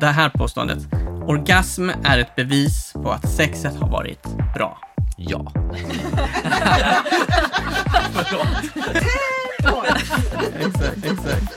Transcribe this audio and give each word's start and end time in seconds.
det 0.00 0.06
här 0.06 0.28
påståendet. 0.28 0.78
Orgasm 1.26 1.90
är 2.04 2.18
ett 2.18 2.36
bevis 2.36 2.92
på 2.92 3.10
att 3.10 3.30
sexet 3.30 3.76
har 3.76 3.88
varit 3.88 4.22
bra. 4.54 4.78
Ja. 5.16 5.52
exakt, 10.60 11.04
exakt. 11.04 11.52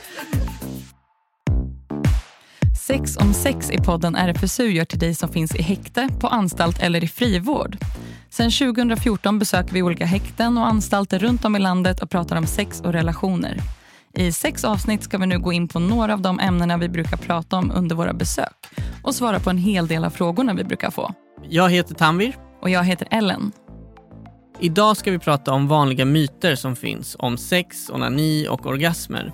Sex 2.79 3.17
om 3.17 3.33
sex 3.33 3.71
i 3.71 3.77
podden 3.77 4.15
RFSU 4.15 4.67
gör 4.67 4.85
till 4.85 4.99
dig 4.99 5.15
som 5.15 5.29
finns 5.29 5.55
i 5.55 5.61
häkte, 5.61 6.09
på 6.19 6.27
anstalt 6.27 6.83
eller 6.83 7.03
i 7.03 7.07
frivård. 7.07 7.77
Sen 8.29 8.51
2014 8.51 9.39
besöker 9.39 9.73
vi 9.73 9.81
olika 9.81 10.05
häkten 10.05 10.57
och 10.57 10.67
anstalter 10.67 11.19
runt 11.19 11.45
om 11.45 11.55
i 11.55 11.59
landet 11.59 12.01
och 12.01 12.09
pratar 12.09 12.35
om 12.35 12.47
sex 12.47 12.81
och 12.81 12.93
relationer. 12.93 13.57
I 14.17 14.31
sex 14.31 14.63
avsnitt 14.63 15.03
ska 15.03 15.17
vi 15.17 15.25
nu 15.25 15.39
gå 15.39 15.53
in 15.53 15.67
på 15.67 15.79
några 15.79 16.13
av 16.13 16.21
de 16.21 16.39
ämnena 16.39 16.77
vi 16.77 16.89
brukar 16.89 17.17
prata 17.17 17.57
om 17.57 17.71
under 17.71 17.95
våra 17.95 18.13
besök 18.13 18.67
och 19.03 19.15
svara 19.15 19.39
på 19.39 19.49
en 19.49 19.57
hel 19.57 19.87
del 19.87 20.05
av 20.05 20.09
frågorna 20.09 20.53
vi 20.53 20.63
brukar 20.63 20.91
få. 20.91 21.13
Jag 21.49 21.69
heter 21.69 21.95
Tanvir. 21.95 22.35
Och 22.61 22.69
jag 22.69 22.83
heter 22.83 23.07
Ellen. 23.11 23.51
Idag 24.59 24.97
ska 24.97 25.11
vi 25.11 25.19
prata 25.19 25.51
om 25.51 25.67
vanliga 25.67 26.05
myter 26.05 26.55
som 26.55 26.75
finns 26.75 27.15
om 27.19 27.37
sex, 27.37 27.89
onani 27.89 28.47
och 28.47 28.65
orgasmer. 28.65 29.33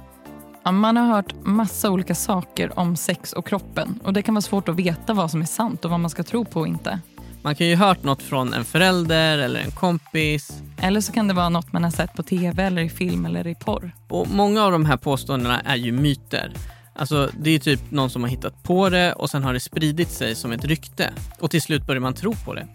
Ja, 0.63 0.71
man 0.71 0.97
har 0.97 1.07
hört 1.07 1.33
massa 1.43 1.91
olika 1.91 2.15
saker 2.15 2.79
om 2.79 2.95
sex 2.95 3.33
och 3.33 3.47
kroppen 3.47 3.99
och 4.03 4.13
det 4.13 4.21
kan 4.21 4.35
vara 4.35 4.41
svårt 4.41 4.69
att 4.69 4.75
veta 4.75 5.13
vad 5.13 5.31
som 5.31 5.41
är 5.41 5.45
sant 5.45 5.85
och 5.85 5.91
vad 5.91 5.99
man 5.99 6.09
ska 6.09 6.23
tro 6.23 6.45
på 6.45 6.59
och 6.59 6.67
inte. 6.67 6.99
Man 7.41 7.55
kan 7.55 7.67
ju 7.67 7.75
ha 7.75 7.85
hört 7.87 8.03
något 8.03 8.21
från 8.21 8.53
en 8.53 8.65
förälder 8.65 9.37
eller 9.37 9.59
en 9.59 9.71
kompis. 9.71 10.61
Eller 10.77 11.01
så 11.01 11.11
kan 11.11 11.27
det 11.27 11.33
vara 11.33 11.49
något 11.49 11.73
man 11.73 11.83
har 11.83 11.91
sett 11.91 12.13
på 12.13 12.23
tv 12.23 12.63
eller 12.63 12.81
i 12.81 12.89
film 12.89 13.25
eller 13.25 13.47
i 13.47 13.55
porr. 13.55 13.91
Och 14.07 14.27
många 14.27 14.63
av 14.63 14.71
de 14.71 14.85
här 14.85 14.97
påståendena 14.97 15.59
är 15.59 15.75
ju 15.75 15.91
myter. 15.91 16.53
Alltså 16.95 17.29
det 17.39 17.49
är 17.49 17.59
typ 17.59 17.91
någon 17.91 18.09
som 18.09 18.23
har 18.23 18.29
hittat 18.29 18.63
på 18.63 18.89
det 18.89 19.13
och 19.13 19.29
sen 19.29 19.43
har 19.43 19.53
det 19.53 19.59
spridit 19.59 20.09
sig 20.09 20.35
som 20.35 20.51
ett 20.51 20.65
rykte. 20.65 21.13
Och 21.39 21.51
till 21.51 21.61
slut 21.61 21.85
börjar 21.87 22.01
man 22.01 22.13
tro 22.13 22.35
på 22.45 22.53
det. 22.53 22.67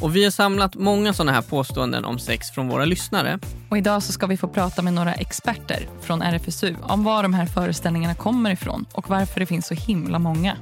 Och 0.00 0.16
vi 0.16 0.24
har 0.24 0.30
samlat 0.30 0.74
många 0.74 1.12
sådana 1.12 1.32
här 1.32 1.42
påståenden 1.42 2.04
om 2.04 2.18
sex 2.18 2.50
från 2.50 2.68
våra 2.68 2.84
lyssnare. 2.84 3.38
Och 3.68 3.78
idag 3.78 4.02
så 4.02 4.12
ska 4.12 4.26
vi 4.26 4.36
få 4.36 4.48
prata 4.48 4.82
med 4.82 4.92
några 4.92 5.14
experter 5.14 5.88
från 6.00 6.22
RFSU 6.22 6.76
om 6.82 7.04
var 7.04 7.22
de 7.22 7.34
här 7.34 7.46
föreställningarna 7.46 8.14
kommer 8.14 8.50
ifrån 8.50 8.84
och 8.92 9.10
varför 9.10 9.40
det 9.40 9.46
finns 9.46 9.66
så 9.66 9.74
himla 9.74 10.18
många. 10.18 10.56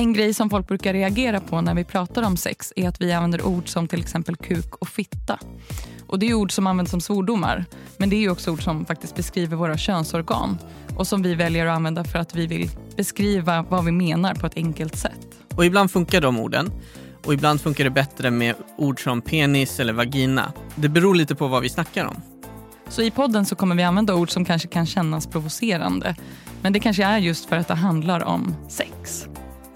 En 0.00 0.12
grej 0.12 0.34
som 0.34 0.50
folk 0.50 0.68
brukar 0.68 0.92
reagera 0.92 1.40
på 1.40 1.60
när 1.60 1.74
vi 1.74 1.84
pratar 1.84 2.22
om 2.22 2.36
sex 2.36 2.72
är 2.76 2.88
att 2.88 3.00
vi 3.00 3.12
använder 3.12 3.46
ord 3.46 3.68
som 3.68 3.88
till 3.88 4.00
exempel 4.00 4.36
kuk 4.36 4.74
och 4.74 4.88
fitta. 4.88 5.38
Och 6.06 6.18
Det 6.18 6.26
är 6.26 6.34
ord 6.34 6.52
som 6.52 6.66
används 6.66 6.90
som 6.90 7.00
svordomar, 7.00 7.64
men 7.96 8.10
det 8.10 8.16
är 8.16 8.30
också 8.30 8.50
ord 8.50 8.62
som 8.62 8.86
faktiskt 8.86 9.16
beskriver 9.16 9.56
våra 9.56 9.78
könsorgan 9.78 10.58
och 10.96 11.06
som 11.06 11.22
vi 11.22 11.34
väljer 11.34 11.66
att 11.66 11.76
använda 11.76 12.04
för 12.04 12.18
att 12.18 12.34
vi 12.34 12.46
vill 12.46 12.70
beskriva 12.96 13.62
vad 13.62 13.84
vi 13.84 13.92
menar 13.92 14.34
på 14.34 14.46
ett 14.46 14.56
enkelt 14.56 14.96
sätt. 14.96 15.28
Och 15.56 15.64
ibland 15.64 15.90
funkar 15.90 16.20
de 16.20 16.38
orden. 16.38 16.72
Och 17.24 17.34
ibland 17.34 17.60
funkar 17.60 17.84
det 17.84 17.90
bättre 17.90 18.30
med 18.30 18.54
ord 18.76 19.02
som 19.02 19.22
penis 19.22 19.80
eller 19.80 19.92
vagina. 19.92 20.52
Det 20.74 20.88
beror 20.88 21.14
lite 21.14 21.34
på 21.34 21.46
vad 21.46 21.62
vi 21.62 21.68
snackar 21.68 22.04
om. 22.04 22.22
Så 22.88 23.02
i 23.02 23.10
podden 23.10 23.46
så 23.46 23.56
kommer 23.56 23.74
vi 23.74 23.82
använda 23.82 24.14
ord 24.14 24.30
som 24.30 24.44
kanske 24.44 24.68
kan 24.68 24.86
kännas 24.86 25.26
provocerande. 25.26 26.16
Men 26.62 26.72
det 26.72 26.80
kanske 26.80 27.04
är 27.04 27.18
just 27.18 27.48
för 27.48 27.56
att 27.56 27.68
det 27.68 27.74
handlar 27.74 28.24
om 28.24 28.54
sex. 28.68 29.29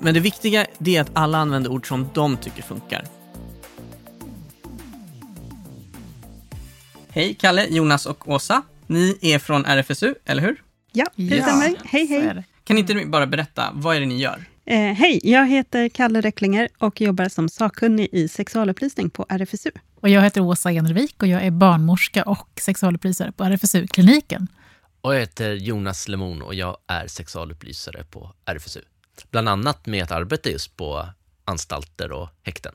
Men 0.05 0.14
det 0.14 0.20
viktiga 0.20 0.66
är 0.84 1.00
att 1.00 1.10
alla 1.12 1.38
använder 1.38 1.70
ord 1.70 1.88
som 1.88 2.08
de 2.14 2.36
tycker 2.36 2.62
funkar. 2.62 3.05
Hej 7.08 7.34
Kalle, 7.34 7.66
Jonas 7.66 8.06
och 8.06 8.28
Åsa. 8.28 8.62
Ni 8.86 9.19
är 9.20 9.38
från 9.38 9.64
RFSU, 9.64 10.14
eller 10.24 10.42
hur? 10.42 10.62
Ja, 10.92 11.06
det 11.16 11.42
stämmer. 11.42 11.74
Hej, 11.84 12.06
hej. 12.06 12.44
Kan 12.64 12.78
inte 12.78 12.94
ni 12.94 13.06
bara 13.06 13.27
berätta, 13.27 13.70
vad 13.74 13.96
är 13.96 14.00
det 14.00 14.06
ni 14.06 14.19
gör? 14.19 14.44
Eh, 14.64 14.78
hej, 14.78 15.20
jag 15.22 15.46
heter 15.46 15.88
Kalle 15.88 16.20
Recklinger 16.20 16.68
och 16.79 17.00
jobbar 17.00 17.29
som 17.29 17.48
sakkunnig 17.48 18.08
i 18.12 18.29
sexualupplysning 18.29 19.11
på 19.11 19.27
RFSU. 19.29 19.70
Och 20.00 20.08
jag 20.08 20.23
heter 20.23 20.40
Åsa 20.40 20.70
Enervik 20.70 21.23
och 21.23 21.29
jag 21.29 21.45
är 21.45 21.50
barnmorska 21.50 22.23
och 22.23 22.48
sexualupplysare 22.61 23.33
på 23.33 23.45
RFSU-kliniken. 23.45 24.48
Och 25.00 25.14
jag 25.14 25.20
heter 25.20 25.52
Jonas 25.52 26.08
Lemon 26.08 26.42
och 26.42 26.55
jag 26.55 26.77
är 26.86 27.06
sexualupplysare 27.06 28.05
på 28.05 28.34
RFSU. 28.46 28.80
Bland 29.30 29.48
annat 29.48 29.86
med 29.86 30.02
att 30.02 30.11
arbeta 30.11 30.51
just 30.51 30.77
på 30.77 31.07
anstalter 31.45 32.13
och 32.13 32.29
häkten. 32.42 32.75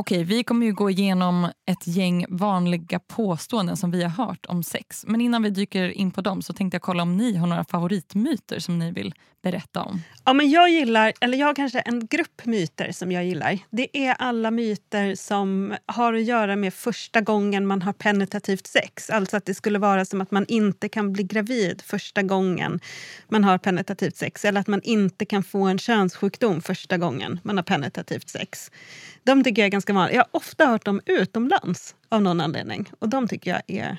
Okej, 0.00 0.24
vi 0.24 0.44
kommer 0.44 0.66
ju 0.66 0.72
gå 0.72 0.90
igenom 0.90 1.48
ett 1.66 1.86
gäng 1.86 2.26
vanliga 2.28 2.98
påståenden 2.98 3.76
som 3.76 3.90
vi 3.90 4.02
har 4.02 4.10
hört 4.10 4.46
om 4.46 4.62
sex. 4.62 5.04
Men 5.06 5.20
innan 5.20 5.42
vi 5.42 5.50
dyker 5.50 5.88
in 5.88 6.10
på 6.10 6.20
dem 6.20 6.42
så 6.42 6.52
tänkte 6.52 6.74
jag 6.74 6.82
kolla 6.82 7.02
om 7.02 7.16
ni 7.16 7.36
har 7.36 7.46
några 7.46 7.64
favoritmyter 7.64 8.58
som 8.58 8.78
ni 8.78 8.90
vill 8.90 9.14
berätta 9.50 9.82
om. 9.82 10.02
Ja, 10.24 10.32
men 10.32 10.50
jag 10.50 10.70
gillar, 10.70 11.12
eller 11.20 11.38
jag 11.38 11.46
har 11.46 11.54
kanske 11.54 11.80
en 11.80 12.06
grupp 12.06 12.46
myter 12.46 12.92
som 12.92 13.12
jag 13.12 13.24
gillar. 13.24 13.58
Det 13.70 13.88
är 13.92 14.14
alla 14.18 14.50
myter 14.50 15.14
som 15.14 15.74
har 15.86 16.12
att 16.12 16.22
göra 16.22 16.56
med 16.56 16.74
första 16.74 17.20
gången 17.20 17.66
man 17.66 17.82
har 17.82 17.92
penetrativt 17.92 18.66
sex. 18.66 19.10
Alltså 19.10 19.36
att 19.36 19.46
det 19.46 19.54
skulle 19.54 19.78
vara 19.78 20.04
som 20.04 20.20
att 20.20 20.30
man 20.30 20.46
inte 20.48 20.88
kan 20.88 21.12
bli 21.12 21.22
gravid 21.24 21.82
första 21.82 22.22
gången 22.22 22.80
man 23.28 23.44
har 23.44 23.58
penetrativt 23.58 24.16
sex. 24.16 24.44
Eller 24.44 24.60
att 24.60 24.66
man 24.66 24.82
inte 24.82 25.24
kan 25.24 25.42
få 25.42 25.62
en 25.62 25.78
könssjukdom 25.78 26.62
första 26.62 26.96
gången 26.96 27.40
man 27.42 27.56
har 27.56 27.64
penetrativt 27.64 28.28
sex. 28.28 28.70
De 29.24 29.44
tycker 29.44 29.62
jag 29.62 29.66
är 29.66 29.72
ganska 29.72 29.92
vanliga. 29.92 30.16
Jag 30.16 30.22
har 30.22 30.38
ofta 30.38 30.66
hört 30.66 30.84
dem 30.84 31.00
utomlands 31.06 31.94
av 32.08 32.22
någon 32.22 32.40
anledning. 32.40 32.90
Och 32.98 33.08
de 33.08 33.28
tycker 33.28 33.50
jag 33.50 33.62
är, 33.66 33.98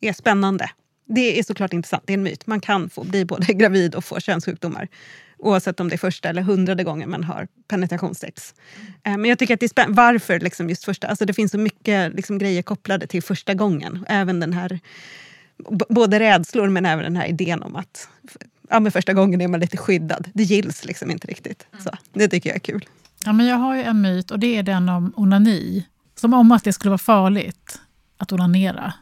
är 0.00 0.12
spännande. 0.12 0.70
Det 1.06 1.38
är 1.38 1.42
såklart 1.42 1.72
inte 1.72 1.88
sant, 1.88 2.02
det 2.06 2.12
är 2.12 2.16
en 2.16 2.22
myt. 2.22 2.46
Man 2.46 2.60
kan 2.60 2.90
få 2.90 3.04
bli 3.04 3.24
både 3.24 3.46
gravid 3.52 3.94
och 3.94 4.04
få 4.04 4.20
könssjukdomar. 4.20 4.88
Oavsett 5.38 5.80
om 5.80 5.88
det 5.88 5.94
är 5.94 5.98
första 5.98 6.28
eller 6.28 6.42
hundrade 6.42 6.84
gången 6.84 7.10
man 7.10 7.24
har 7.24 7.48
penetrationssex. 7.68 8.54
Mm. 9.02 9.20
Men 9.20 9.28
jag 9.28 9.38
tycker 9.38 9.54
att 9.54 9.60
det 9.60 9.66
är 9.66 9.68
spännande. 9.68 10.02
Varför 10.02 10.40
liksom 10.40 10.68
just 10.68 10.84
första? 10.84 11.08
Alltså 11.08 11.24
det 11.24 11.34
finns 11.34 11.52
så 11.52 11.58
mycket 11.58 12.14
liksom 12.14 12.38
grejer 12.38 12.62
kopplade 12.62 13.06
till 13.06 13.22
första 13.22 13.54
gången. 13.54 14.04
Även 14.08 14.40
den 14.40 14.52
här, 14.52 14.80
både 15.88 16.20
rädslor 16.20 16.68
men 16.68 16.86
även 16.86 17.04
den 17.04 17.16
här 17.16 17.26
idén 17.26 17.62
om 17.62 17.76
att 17.76 18.08
ja, 18.70 18.80
men 18.80 18.92
första 18.92 19.12
gången 19.12 19.40
är 19.40 19.48
man 19.48 19.60
lite 19.60 19.76
skyddad. 19.76 20.30
Det 20.34 20.42
gills 20.42 20.84
liksom 20.84 21.10
inte 21.10 21.26
riktigt. 21.26 21.66
Mm. 21.72 21.84
Så 21.84 21.90
Det 22.12 22.28
tycker 22.28 22.50
jag 22.50 22.56
är 22.56 22.60
kul. 22.60 22.84
Ja, 23.24 23.32
men 23.32 23.46
jag 23.46 23.56
har 23.56 23.74
ju 23.74 23.82
en 23.82 24.00
myt 24.00 24.30
och 24.30 24.38
det 24.38 24.56
är 24.56 24.62
den 24.62 24.88
om 24.88 25.12
onani. 25.16 25.86
Som 26.14 26.34
om 26.34 26.52
att 26.52 26.64
det 26.64 26.72
skulle 26.72 26.90
vara 26.90 26.98
farligt 26.98 27.80
att 28.16 28.32
onanera. 28.32 28.92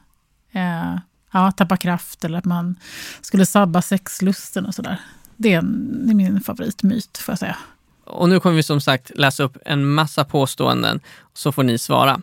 Eh, 0.52 0.98
ja, 1.34 1.50
tappa 1.50 1.76
kraft 1.76 2.24
eller 2.24 2.38
att 2.38 2.44
man 2.44 2.76
skulle 3.20 3.46
sabba 3.46 3.82
sexlusten 3.82 4.66
och 4.66 4.74
sådär. 4.74 5.00
Det, 5.36 5.54
är 5.54 5.62
det 5.62 6.10
är 6.10 6.14
min 6.14 6.40
favoritmyt, 6.40 7.18
får 7.18 7.32
jag 7.32 7.38
säga. 7.38 7.56
Och 8.04 8.28
nu 8.28 8.40
kommer 8.40 8.56
vi 8.56 8.62
som 8.62 8.80
sagt 8.80 9.10
läsa 9.14 9.42
upp 9.42 9.56
en 9.64 9.86
massa 9.86 10.24
påståenden, 10.24 11.00
så 11.34 11.52
får 11.52 11.62
ni 11.62 11.78
svara. 11.78 12.20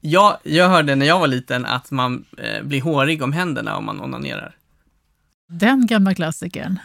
Ja, 0.00 0.40
jag 0.42 0.68
hörde 0.68 0.94
när 0.94 1.06
jag 1.06 1.18
var 1.18 1.26
liten 1.26 1.66
att 1.66 1.90
man 1.90 2.24
eh, 2.38 2.62
blir 2.62 2.82
hårig 2.82 3.22
om 3.22 3.32
händerna 3.32 3.76
om 3.76 3.84
man 3.84 4.00
onanerar. 4.00 4.56
Den 5.48 5.86
gamla 5.86 6.14
klassikern. 6.14 6.78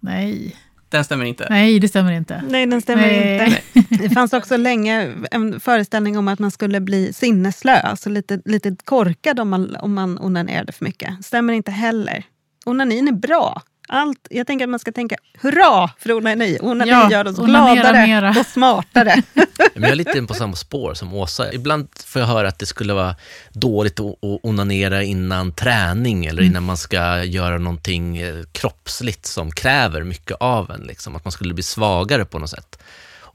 Nej. 0.00 0.56
Den 0.88 1.04
stämmer 1.04 1.24
inte? 1.24 1.46
Nej, 1.50 1.80
det 1.80 1.88
stämmer 1.88 2.12
inte. 2.12 2.42
Nej, 2.48 2.66
den 2.66 2.80
stämmer 2.82 3.06
Nej. 3.06 3.62
inte. 3.74 3.75
Det 3.98 4.10
fanns 4.10 4.32
också 4.32 4.56
länge 4.56 5.14
en 5.30 5.60
föreställning 5.60 6.18
om 6.18 6.28
att 6.28 6.38
man 6.38 6.50
skulle 6.50 6.80
bli 6.80 7.12
sinneslö, 7.12 7.80
alltså 7.80 8.10
lite, 8.10 8.40
lite 8.44 8.76
korkad 8.84 9.40
om 9.40 9.48
man, 9.48 9.76
om 9.76 9.94
man 9.94 10.18
onanerade 10.18 10.72
för 10.72 10.84
mycket. 10.84 11.24
Stämmer 11.24 11.52
inte 11.52 11.70
heller. 11.70 12.24
Onanin 12.64 13.08
är 13.08 13.12
bra. 13.12 13.62
Allt, 13.88 14.26
jag 14.30 14.46
tänker 14.46 14.64
att 14.64 14.70
man 14.70 14.80
ska 14.80 14.92
tänka 14.92 15.16
hurra 15.40 15.90
för 15.98 16.12
onani. 16.12 16.58
Onani 16.60 16.90
ja, 16.90 17.10
gör 17.10 17.28
oss 17.28 17.36
gladare 17.36 18.06
mera. 18.06 18.30
och 18.30 18.46
smartare. 18.46 19.22
Men 19.74 19.82
jag 19.82 19.90
är 19.90 19.94
lite 19.94 20.22
på 20.22 20.34
samma 20.34 20.56
spår 20.56 20.94
som 20.94 21.14
Åsa. 21.14 21.52
Ibland 21.52 21.88
får 22.04 22.20
jag 22.20 22.26
höra 22.26 22.48
att 22.48 22.58
det 22.58 22.66
skulle 22.66 22.92
vara 22.94 23.16
dåligt 23.52 24.00
att 24.00 24.16
onanera 24.20 25.02
innan 25.02 25.52
träning 25.52 26.26
eller 26.26 26.42
innan 26.42 26.62
man 26.62 26.76
ska 26.76 27.24
göra 27.24 27.58
någonting 27.58 28.16
eh, 28.16 28.34
kroppsligt 28.52 29.26
som 29.26 29.52
kräver 29.52 30.02
mycket 30.02 30.36
av 30.40 30.70
en. 30.70 30.80
Liksom. 30.80 31.16
Att 31.16 31.24
man 31.24 31.32
skulle 31.32 31.54
bli 31.54 31.62
svagare 31.62 32.24
på 32.24 32.38
något 32.38 32.50
sätt. 32.50 32.78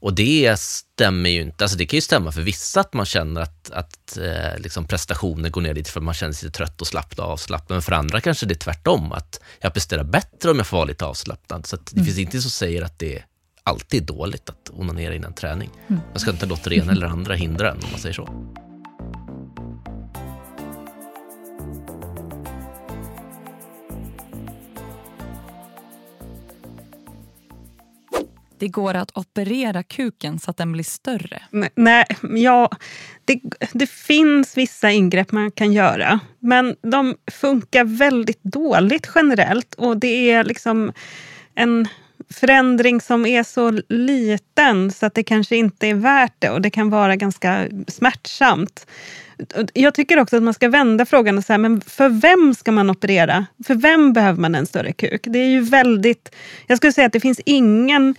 Och 0.02 0.14
det 0.14 0.60
stämmer 0.60 1.30
ju 1.30 1.40
inte. 1.40 1.64
Alltså 1.64 1.78
det 1.78 1.86
kan 1.86 1.96
ju 1.96 2.00
stämma 2.00 2.32
för 2.32 2.40
vissa 2.40 2.80
att 2.80 2.92
man 2.92 3.06
känner 3.06 3.40
att, 3.40 3.70
att 3.70 4.18
eh, 4.18 4.58
liksom 4.58 4.86
prestationer 4.86 5.50
går 5.50 5.60
ner 5.60 5.74
lite 5.74 5.90
för 5.90 6.00
man 6.00 6.14
känner 6.14 6.32
sig 6.32 6.50
trött 6.50 6.80
och 6.80 6.86
slappnad 6.86 7.26
och 7.26 7.32
avslappnad. 7.32 7.74
Men 7.74 7.82
för 7.82 7.92
andra 7.92 8.20
kanske 8.20 8.46
det 8.46 8.54
är 8.54 8.58
tvärtom, 8.58 9.12
att 9.12 9.40
jag 9.60 9.74
presterar 9.74 10.04
bättre 10.04 10.50
om 10.50 10.56
jag 10.56 10.66
får 10.66 10.76
vara 10.76 10.84
lite 10.84 11.04
avslappnad. 11.04 11.66
Så 11.66 11.76
det 11.76 11.92
mm. 11.92 12.04
finns 12.04 12.18
inte 12.18 12.40
som 12.40 12.50
säger 12.50 12.82
att 12.82 12.98
det 12.98 13.22
alltid 13.62 14.02
är 14.02 14.06
dåligt 14.06 14.48
att 14.48 14.70
onanera 14.72 15.14
innan 15.14 15.34
träning. 15.34 15.70
Mm. 15.88 16.00
Man 16.10 16.20
ska 16.20 16.30
inte 16.30 16.46
låta 16.46 16.70
det 16.70 16.76
ena 16.76 16.92
eller 16.92 17.06
andra 17.06 17.34
hindra 17.34 17.70
en 17.70 17.76
om 17.76 17.90
man 17.90 18.00
säger 18.00 18.14
så. 18.14 18.52
Det 28.62 28.68
går 28.68 28.94
att 28.94 29.16
operera 29.16 29.82
kuken 29.82 30.38
så 30.38 30.50
att 30.50 30.56
den 30.56 30.72
blir 30.72 30.84
större? 30.84 31.42
Nej, 31.74 32.04
ja, 32.34 32.70
det, 33.24 33.40
det 33.72 33.90
finns 33.90 34.56
vissa 34.56 34.90
ingrepp 34.90 35.32
man 35.32 35.50
kan 35.50 35.72
göra. 35.72 36.20
Men 36.38 36.76
de 36.82 37.16
funkar 37.32 37.84
väldigt 37.84 38.42
dåligt 38.42 39.10
generellt. 39.14 39.74
Och 39.74 39.96
det 39.96 40.30
är 40.30 40.44
liksom 40.44 40.92
en 41.54 41.88
förändring 42.30 43.00
som 43.00 43.26
är 43.26 43.42
så 43.42 43.70
liten 43.88 44.92
så 44.92 45.06
att 45.06 45.14
det 45.14 45.22
kanske 45.22 45.56
inte 45.56 45.86
är 45.86 45.94
värt 45.94 46.34
det 46.38 46.50
och 46.50 46.60
det 46.60 46.70
kan 46.70 46.90
vara 46.90 47.16
ganska 47.16 47.68
smärtsamt. 47.88 48.86
Jag 49.72 49.94
tycker 49.94 50.18
också 50.18 50.36
att 50.36 50.42
man 50.42 50.54
ska 50.54 50.68
vända 50.68 51.06
frågan 51.06 51.38
och 51.38 51.44
säga, 51.44 51.58
men 51.58 51.80
för 51.80 52.08
vem 52.08 52.54
ska 52.54 52.72
man 52.72 52.90
operera? 52.90 53.46
För 53.66 53.74
vem 53.74 54.12
behöver 54.12 54.40
man 54.40 54.54
en 54.54 54.66
större 54.66 54.92
kuk? 54.92 55.20
Det 55.24 55.38
är 55.38 55.48
ju 55.48 55.60
väldigt... 55.60 56.34
Jag 56.66 56.78
skulle 56.78 56.92
säga 56.92 57.06
att 57.06 57.12
det 57.12 57.20
finns 57.20 57.40
ingen... 57.44 58.14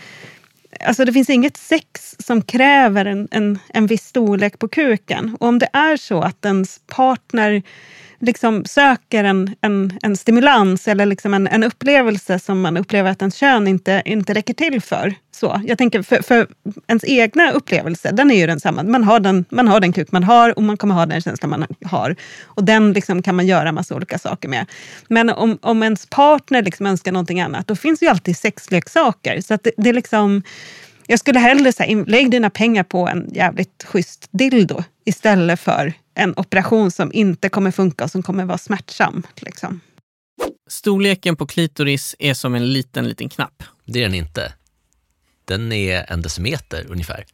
Alltså 0.86 1.06
det 1.06 1.14
finns 1.14 1.30
inget 1.30 1.58
sex 1.58 2.16
som 2.20 2.42
kräver 2.42 3.06
en, 3.06 3.28
en, 3.32 3.60
en 3.70 3.88
viss 3.88 4.06
storlek 4.06 4.60
på 4.60 4.68
kuken. 4.68 5.38
Och 5.40 5.48
om 5.48 5.60
det 5.60 5.70
är 5.74 5.98
så 5.98 6.22
att 6.22 6.46
ens 6.46 6.80
partner 6.88 7.64
liksom 8.24 8.66
söker 8.66 9.24
en, 9.24 9.56
en, 9.62 10.00
en 10.02 10.18
stimulans 10.18 10.88
eller 10.88 11.06
liksom 11.06 11.34
en, 11.34 11.48
en 11.48 11.64
upplevelse 11.64 12.40
som 12.40 12.62
man 12.62 12.78
upplever 12.78 13.12
att 13.12 13.22
ens 13.22 13.36
kön 13.36 13.68
inte, 13.68 14.02
inte 14.06 14.34
räcker 14.34 14.54
till 14.54 14.82
för. 14.82 15.16
Så, 15.32 15.62
jag 15.66 15.78
tänker 15.78 16.02
för, 16.02 16.22
för 16.22 16.48
ens 16.88 17.04
egna 17.04 17.52
upplevelse, 17.52 18.12
den 18.12 18.32
är 18.32 18.36
ju 18.36 18.48
densamma. 18.48 18.84
Man 18.84 19.04
har 19.04 19.20
den, 19.20 19.46
man 19.50 19.68
har 19.68 19.80
den 19.80 19.94
kuk 19.94 20.12
man 20.12 20.24
har 20.24 20.58
och 20.58 20.64
man 20.64 20.78
kommer 20.78 20.96
ha 20.96 21.06
den 21.06 21.22
känslan 21.22 21.50
man 21.50 21.66
har. 21.86 22.16
Och 22.44 22.64
den 22.64 22.94
liksom 22.94 23.22
kan 23.22 23.36
man 23.36 23.48
göra 23.48 23.72
massa 23.72 23.96
olika 23.96 24.20
saker 24.20 24.50
med. 24.50 24.66
Men 25.08 25.30
om, 25.30 25.58
om 25.62 25.84
ens 25.84 26.06
partner 26.06 26.62
liksom 26.62 26.86
önskar 26.86 27.12
någonting 27.12 27.42
annat, 27.42 27.68
då 27.68 27.76
finns 27.76 28.04
ju 28.04 28.08
alltid 28.08 28.38
sexleksaker. 28.38 29.42
Så 29.42 29.54
att 29.54 29.64
det, 29.64 29.72
det 29.78 29.90
är 29.90 29.94
liksom... 29.94 30.44
Jag 31.08 31.20
skulle 31.20 31.40
hellre 31.40 31.74
säga, 31.74 32.04
lägg 32.08 32.32
dina 32.32 32.50
pengar 32.50 32.84
på 32.84 33.08
en 33.08 33.30
jävligt 33.34 33.84
schysst 33.84 34.28
dildo 34.32 34.84
istället 35.06 35.60
för 35.60 35.94
en 36.14 36.34
operation 36.38 36.92
som 36.92 37.14
inte 37.14 37.50
kommer 37.50 37.72
funka 37.72 38.04
och 38.04 38.12
som 38.12 38.24
kommer 38.24 38.46
vara 38.46 38.58
smärtsam. 38.58 39.24
Liksom. 39.36 39.80
Storleken 40.70 41.36
på 41.36 41.48
klitoris 41.48 42.16
är 42.20 42.34
som 42.34 42.56
en 42.56 42.74
liten, 42.74 43.08
liten 43.08 43.30
knapp. 43.30 43.64
Det 43.86 44.00
är 44.00 44.04
den 44.04 44.14
inte. 44.14 44.54
Den 45.46 45.72
är 45.72 46.12
en 46.12 46.22
decimeter 46.22 46.86
ungefär. 46.90 47.26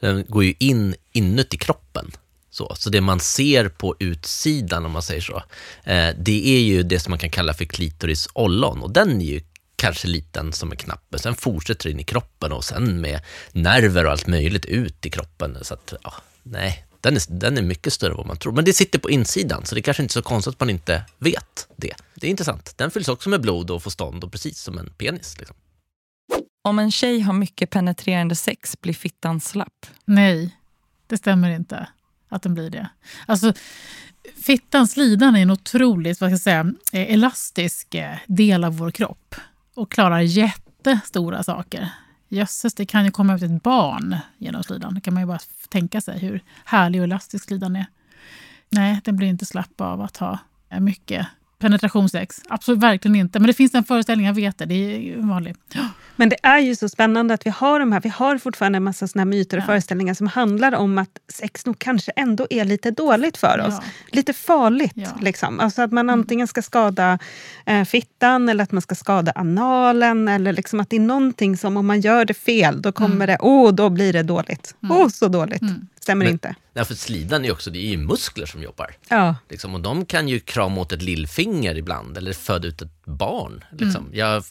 Den 0.00 0.24
går 0.28 0.44
ju 0.44 0.54
in 0.58 0.94
inuti 1.12 1.56
kroppen. 1.56 2.12
Så, 2.50 2.74
så 2.76 2.90
det 2.90 3.00
man 3.00 3.20
ser 3.20 3.68
på 3.68 3.96
utsidan, 3.98 4.84
om 4.84 4.92
man 4.92 5.02
säger 5.02 5.20
så, 5.20 5.36
eh, 5.84 6.08
det 6.18 6.48
är 6.48 6.60
ju 6.60 6.82
det 6.82 6.98
som 6.98 7.10
man 7.10 7.18
kan 7.18 7.30
kalla 7.30 7.54
för 7.54 7.64
klitoris 7.64 8.28
ollon 8.32 8.82
och 8.82 8.92
den 8.92 9.20
är 9.20 9.24
ju 9.24 9.40
kanske 9.84 10.08
liten 10.08 10.52
som 10.52 10.70
en 10.70 10.76
knapp, 10.76 11.04
men 11.08 11.20
sen 11.20 11.34
fortsätter 11.34 11.84
det 11.84 11.90
in 11.90 12.00
i 12.00 12.04
kroppen 12.04 12.52
och 12.52 12.64
sen 12.64 13.00
med 13.00 13.20
nerver 13.52 14.04
och 14.04 14.12
allt 14.12 14.26
möjligt 14.26 14.64
ut 14.64 15.06
i 15.06 15.10
kroppen. 15.10 15.58
Så 15.62 15.74
att, 15.74 15.94
ja, 16.02 16.14
nej, 16.42 16.86
den 17.00 17.16
är, 17.16 17.22
den 17.28 17.58
är 17.58 17.62
mycket 17.62 17.92
större 17.92 18.10
än 18.10 18.16
vad 18.16 18.26
man 18.26 18.36
tror. 18.36 18.52
Men 18.52 18.64
det 18.64 18.72
sitter 18.72 18.98
på 18.98 19.10
insidan, 19.10 19.66
så 19.66 19.74
det 19.74 19.80
är 19.80 19.82
kanske 19.82 20.02
inte 20.02 20.12
är 20.12 20.22
så 20.22 20.22
konstigt 20.22 20.54
att 20.54 20.60
man 20.60 20.70
inte 20.70 21.04
vet 21.18 21.68
det. 21.76 21.94
Det 22.14 22.26
är 22.26 22.30
intressant. 22.30 22.74
Den 22.76 22.90
fylls 22.90 23.08
också 23.08 23.28
med 23.28 23.40
blod 23.40 23.70
och 23.70 23.82
får 23.82 23.90
stånd, 23.90 24.24
och 24.24 24.32
precis 24.32 24.58
som 24.58 24.78
en 24.78 24.90
penis. 24.90 25.38
Liksom. 25.38 25.56
Om 26.62 26.78
en 26.78 26.90
tjej 26.90 27.20
har 27.20 27.32
mycket 27.32 27.70
penetrerande 27.70 28.36
sex, 28.36 28.80
blir 28.80 28.94
fittan 28.94 29.40
slapp? 29.40 29.86
Nej, 30.04 30.56
det 31.06 31.18
stämmer 31.18 31.50
inte 31.50 31.88
att 32.28 32.42
den 32.42 32.54
blir 32.54 32.70
det. 32.70 32.88
Alltså, 33.26 33.52
fittans 34.44 34.96
lidande 34.96 35.40
är 35.40 35.42
en 35.42 35.50
otroligt 35.50 36.20
vad 36.20 36.28
ska 36.28 36.32
jag 36.32 36.40
säga, 36.40 36.74
eh, 36.92 37.12
elastisk 37.14 37.94
eh, 37.94 38.16
del 38.26 38.64
av 38.64 38.76
vår 38.78 38.90
kropp 38.90 39.34
och 39.74 39.92
klarar 39.92 40.20
jättestora 40.20 41.42
saker. 41.42 41.90
Jösses, 42.28 42.74
det 42.74 42.86
kan 42.86 43.04
ju 43.04 43.10
komma 43.10 43.34
ut 43.34 43.42
ett 43.42 43.62
barn 43.62 44.16
genom 44.38 44.62
slidan. 44.62 44.94
Det 44.94 45.00
kan 45.00 45.14
man 45.14 45.22
ju 45.22 45.26
bara 45.26 45.38
tänka 45.68 46.00
sig 46.00 46.18
hur 46.18 46.40
härlig 46.64 47.00
och 47.00 47.04
elastisk 47.04 47.44
slidan 47.44 47.76
är. 47.76 47.86
Nej, 48.70 49.00
den 49.04 49.16
blir 49.16 49.28
inte 49.28 49.46
slapp 49.46 49.80
av 49.80 50.00
att 50.00 50.16
ha 50.16 50.38
mycket 50.80 51.26
penetrationssex. 51.58 52.40
Absolut 52.48 52.80
verkligen 52.80 53.16
inte. 53.16 53.38
Men 53.38 53.46
det 53.46 53.52
finns 53.54 53.74
en 53.74 53.84
föreställning, 53.84 54.26
jag 54.26 54.34
vet 54.34 54.58
det. 54.58 54.64
Det 54.64 54.74
är 54.74 55.16
vanligt. 55.22 55.76
Men 56.16 56.28
det 56.28 56.36
är 56.42 56.58
ju 56.58 56.76
så 56.76 56.88
spännande 56.88 57.34
att 57.34 57.46
vi 57.46 57.50
har 57.50 57.80
de 57.80 57.92
här. 57.92 58.00
Vi 58.00 58.08
har 58.08 58.38
fortfarande 58.38 58.76
en 58.76 58.82
massa 58.82 59.08
såna 59.08 59.24
myter 59.24 59.56
och 59.56 59.62
ja. 59.62 59.66
föreställningar 59.66 60.14
som 60.14 60.26
handlar 60.26 60.74
om 60.74 60.98
att 60.98 61.18
sex 61.32 61.66
nog 61.66 61.78
kanske 61.78 62.12
ändå 62.16 62.46
är 62.50 62.64
lite 62.64 62.90
dåligt 62.90 63.36
för 63.36 63.60
oss. 63.60 63.74
Ja. 63.74 63.82
Lite 64.08 64.32
farligt. 64.32 64.92
Ja. 64.94 65.08
Liksom. 65.20 65.60
Alltså 65.60 65.82
att 65.82 65.92
man 65.92 66.08
mm. 66.08 66.20
antingen 66.20 66.46
ska 66.46 66.62
skada 66.62 67.18
eh, 67.66 67.84
fittan 67.84 68.48
eller 68.48 68.64
att 68.64 68.72
man 68.72 68.82
ska 68.82 68.94
skada 68.94 69.32
analen. 69.34 70.28
Eller 70.28 70.52
liksom 70.52 70.80
att 70.80 70.90
det 70.90 70.96
är 70.96 71.00
någonting 71.00 71.56
som 71.56 71.76
om 71.76 71.86
man 71.86 72.00
gör 72.00 72.24
det 72.24 72.34
fel, 72.34 72.82
då 72.82 72.92
kommer 72.92 73.14
mm. 73.14 73.26
det, 73.26 73.38
åh, 73.40 73.68
oh, 73.68 73.74
då 73.74 73.90
blir 73.90 74.12
det 74.12 74.22
dåligt. 74.22 74.74
Åh, 74.82 74.90
mm. 74.90 75.02
oh, 75.02 75.08
så 75.08 75.28
dåligt. 75.28 75.62
Mm. 75.62 75.86
Stämmer 76.04 76.24
Men, 76.24 76.32
inte. 76.32 76.54
Nej, 76.72 76.84
för 76.84 76.94
slidan 76.94 77.44
är 77.44 77.52
också, 77.52 77.70
det 77.70 77.78
är 77.78 77.88
ju 77.88 77.96
muskler 77.96 78.46
som 78.46 78.62
jobbar. 78.62 78.96
Ja. 79.08 79.36
Liksom, 79.50 79.74
och 79.74 79.80
de 79.80 80.06
kan 80.06 80.28
ju 80.28 80.40
krama 80.40 80.80
åt 80.80 80.92
ett 80.92 81.02
lillfinger 81.02 81.74
ibland, 81.74 82.16
eller 82.16 82.32
föda 82.32 82.68
ut 82.68 82.82
ett 82.82 83.04
barn. 83.04 83.64
Liksom. 83.72 84.04
Mm. 84.04 84.18
Jag, 84.18 84.44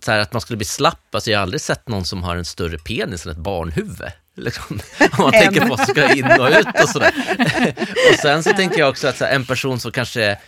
så 0.00 0.10
här, 0.10 0.18
att 0.18 0.32
man 0.32 0.40
skulle 0.40 0.56
bli 0.56 0.66
slapp, 0.66 1.14
alltså 1.14 1.30
jag 1.30 1.38
har 1.38 1.42
aldrig 1.42 1.60
sett 1.60 1.88
någon 1.88 2.04
som 2.04 2.22
har 2.22 2.36
en 2.36 2.44
större 2.44 2.78
penis 2.78 3.26
än 3.26 3.32
ett 3.32 3.38
barnhuvud. 3.38 4.12
Liksom. 4.36 4.80
Om 5.00 5.08
man 5.18 5.32
tänker 5.42 5.60
på 5.60 5.66
vad 5.66 5.78
som 5.78 5.86
ska 5.86 6.14
in 6.14 6.24
och 6.24 6.48
ut 6.48 6.82
och 6.82 6.88
sådär. 6.88 7.14
och 8.12 8.18
sen 8.22 8.42
så 8.42 8.52
tänker 8.52 8.78
jag 8.78 8.88
också 8.88 9.08
att 9.08 9.20
här, 9.20 9.30
en 9.30 9.46
person 9.46 9.80
som 9.80 9.92
kanske 9.92 10.38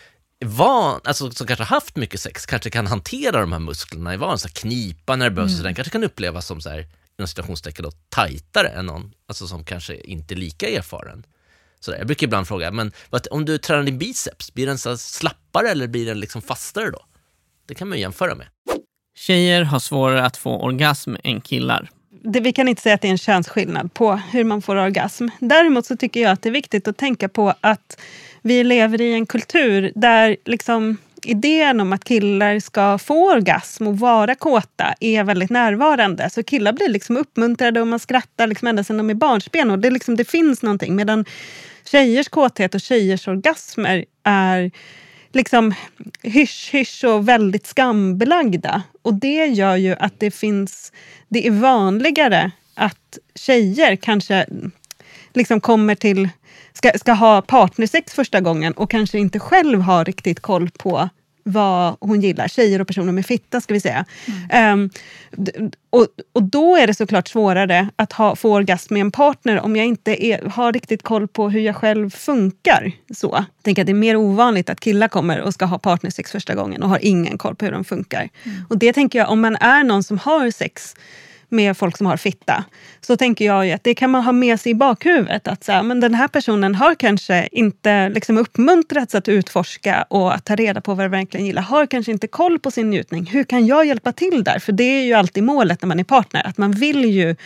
van, 0.44 1.00
alltså 1.04 1.30
som 1.30 1.46
kanske 1.46 1.64
har 1.64 1.74
haft 1.76 1.96
mycket 1.96 2.20
sex, 2.20 2.46
kanske 2.46 2.70
kan 2.70 2.86
hantera 2.86 3.40
de 3.40 3.52
här 3.52 3.58
musklerna 3.58 4.14
i 4.14 4.16
van, 4.16 4.38
så 4.38 4.48
här, 4.48 4.54
knipa 4.54 5.16
när 5.16 5.24
det 5.24 5.34
behövs, 5.34 5.52
mm. 5.52 5.62
den 5.64 5.74
kanske 5.74 5.90
kan 5.92 6.04
upplevas 6.04 6.46
som 6.46 6.60
så 6.60 6.70
här, 6.70 6.86
inom 7.20 7.28
citationstecken 7.28 7.82
då, 7.82 7.90
tajtare 8.08 8.68
än 8.68 8.86
någon 8.86 9.12
alltså 9.26 9.46
som 9.46 9.64
kanske 9.64 9.96
inte 9.96 10.34
är 10.34 10.36
lika 10.36 10.68
erfaren. 10.68 11.26
Så 11.80 11.92
jag 11.92 12.06
brukar 12.06 12.26
ibland 12.26 12.48
fråga, 12.48 12.70
men 12.70 12.92
om 13.30 13.44
du 13.44 13.58
tränar 13.58 13.82
din 13.82 13.98
biceps, 13.98 14.54
blir 14.54 14.66
den 14.66 14.78
så 14.78 14.96
slappare 14.96 15.68
eller 15.68 15.86
blir 15.88 16.06
den 16.06 16.20
liksom 16.20 16.42
fastare 16.42 16.90
då? 16.90 17.04
Det 17.66 17.74
kan 17.74 17.88
man 17.88 17.98
jämföra 17.98 18.34
med. 18.34 18.46
Tjejer 19.16 19.62
har 19.62 19.78
svårare 19.78 20.24
att 20.24 20.36
få 20.36 20.62
orgasm 20.62 21.14
än 21.24 21.40
killar. 21.40 21.90
Det, 22.24 22.40
vi 22.40 22.52
kan 22.52 22.68
inte 22.68 22.82
säga 22.82 22.94
att 22.94 23.00
det 23.00 23.08
är 23.08 23.12
en 23.12 23.18
könsskillnad 23.18 23.94
på 23.94 24.16
hur 24.16 24.44
man 24.44 24.62
får 24.62 24.76
orgasm. 24.76 25.28
Däremot 25.40 25.86
så 25.86 25.96
tycker 25.96 26.20
jag 26.20 26.32
att 26.32 26.42
det 26.42 26.48
är 26.48 26.52
viktigt 26.52 26.88
att 26.88 26.96
tänka 26.96 27.28
på 27.28 27.54
att 27.60 28.00
vi 28.42 28.64
lever 28.64 29.00
i 29.00 29.12
en 29.12 29.26
kultur 29.26 29.92
där 29.94 30.36
liksom 30.44 30.96
idén 31.26 31.80
om 31.80 31.92
att 31.92 32.04
killar 32.04 32.58
ska 32.58 32.98
få 32.98 33.32
orgasm 33.32 33.86
och 33.86 33.98
vara 33.98 34.34
kåta 34.34 34.94
är 35.00 35.24
väldigt 35.24 35.50
närvarande. 35.50 36.30
Så 36.30 36.42
killar 36.42 36.72
blir 36.72 36.88
liksom 36.88 37.16
uppmuntrade 37.16 37.80
och 37.80 37.86
man 37.86 37.98
skrattar 37.98 38.46
liksom 38.46 38.68
ända 38.68 38.84
sedan 38.84 38.96
de 38.96 39.10
är 39.10 39.14
barnsben. 39.14 39.70
Och 39.70 39.78
det, 39.78 39.90
liksom, 39.90 40.16
det 40.16 40.24
finns 40.24 40.62
någonting. 40.62 40.96
Medan 40.96 41.24
tjejers 41.84 42.28
kåthet 42.28 42.74
och 42.74 42.80
tjejers 42.80 43.28
orgasmer 43.28 44.04
är 44.24 44.70
liksom 45.32 45.74
hysch-hysch 46.22 47.04
och 47.04 47.28
väldigt 47.28 47.66
skambelagda. 47.66 48.82
Och 49.02 49.14
det 49.14 49.46
gör 49.46 49.76
ju 49.76 49.94
att 49.94 50.14
det 50.20 50.30
finns... 50.30 50.92
Det 51.28 51.46
är 51.46 51.50
vanligare 51.50 52.50
att 52.74 53.18
tjejer 53.34 53.96
kanske 53.96 54.46
liksom 55.34 55.60
kommer 55.60 55.94
till 55.94 56.28
ska, 56.72 56.98
ska 56.98 57.12
ha 57.12 57.42
partnersex 57.42 58.14
första 58.14 58.40
gången 58.40 58.72
och 58.72 58.90
kanske 58.90 59.18
inte 59.18 59.38
själv 59.38 59.80
har 59.80 60.04
riktigt 60.04 60.40
koll 60.40 60.70
på 60.70 61.08
vad 61.50 61.96
hon 62.00 62.20
gillar. 62.20 62.48
Tjejer 62.48 62.80
och 62.80 62.86
personer 62.86 63.12
med 63.12 63.26
fitta, 63.26 63.60
ska 63.60 63.74
vi 63.74 63.80
säga. 63.80 64.04
Mm. 64.50 64.80
Um, 64.80 64.90
och, 65.90 66.06
och 66.32 66.42
då 66.42 66.76
är 66.76 66.86
det 66.86 66.94
såklart 66.94 67.28
svårare 67.28 67.88
att 67.96 68.12
ha, 68.12 68.36
få 68.36 68.52
orgasm 68.54 68.94
med 68.94 69.00
en 69.00 69.10
partner 69.10 69.60
om 69.60 69.76
jag 69.76 69.86
inte 69.86 70.26
är, 70.26 70.42
har 70.42 70.72
riktigt 70.72 71.02
koll 71.02 71.28
på 71.28 71.50
hur 71.50 71.60
jag 71.60 71.76
själv 71.76 72.10
funkar. 72.10 72.92
Så. 73.14 73.28
Jag 73.32 73.62
tänker 73.62 73.82
att 73.82 73.86
det 73.86 73.92
är 73.92 73.94
mer 73.94 74.16
ovanligt 74.16 74.70
att 74.70 74.80
killar 74.80 75.08
kommer 75.08 75.40
och 75.40 75.54
ska 75.54 75.64
ha 75.64 75.78
partnersex 75.78 76.32
första 76.32 76.54
gången 76.54 76.82
och 76.82 76.88
har 76.88 77.04
ingen 77.04 77.38
koll 77.38 77.54
på 77.54 77.64
hur 77.64 77.72
de 77.72 77.84
funkar. 77.84 78.28
Mm. 78.42 78.56
Och 78.68 78.78
det 78.78 78.92
tänker 78.92 79.18
jag, 79.18 79.30
om 79.30 79.40
man 79.40 79.56
är 79.56 79.84
någon 79.84 80.02
som 80.02 80.18
har 80.18 80.50
sex 80.50 80.94
med 81.50 81.76
folk 81.76 81.96
som 81.96 82.06
har 82.06 82.16
fitta, 82.16 82.64
så 83.00 83.16
tänker 83.16 83.44
jag 83.44 83.70
att 83.70 83.84
det 83.84 83.94
kan 83.94 84.10
man 84.10 84.22
ha 84.22 84.32
med 84.32 84.60
sig 84.60 84.72
i 84.72 84.74
bakhuvudet. 84.74 85.48
Att 85.48 85.64
så 85.64 85.72
här, 85.72 85.82
men 85.82 86.00
den 86.00 86.14
här 86.14 86.28
personen 86.28 86.74
har 86.74 86.94
kanske 86.94 87.48
inte 87.52 88.08
liksom 88.08 88.38
uppmuntrats 88.38 89.14
att 89.14 89.28
utforska 89.28 90.06
och 90.08 90.34
att 90.34 90.44
ta 90.44 90.56
reda 90.56 90.80
på 90.80 90.94
vad 90.94 91.04
den 91.04 91.10
verkligen 91.10 91.46
gillar. 91.46 91.62
Har 91.62 91.86
kanske 91.86 92.12
inte 92.12 92.26
koll 92.26 92.58
på 92.58 92.70
sin 92.70 92.90
njutning. 92.90 93.26
Hur 93.26 93.44
kan 93.44 93.66
jag 93.66 93.86
hjälpa 93.86 94.12
till 94.12 94.44
där? 94.44 94.58
För 94.58 94.72
det 94.72 94.84
är 94.84 95.02
ju 95.02 95.14
alltid 95.14 95.42
målet 95.42 95.82
när 95.82 95.86
man 95.86 96.00
är 96.00 96.04
partner. 96.04 96.46
Att 96.46 96.58
man 96.58 96.72
vill 96.72 97.04
ju... 97.04 97.36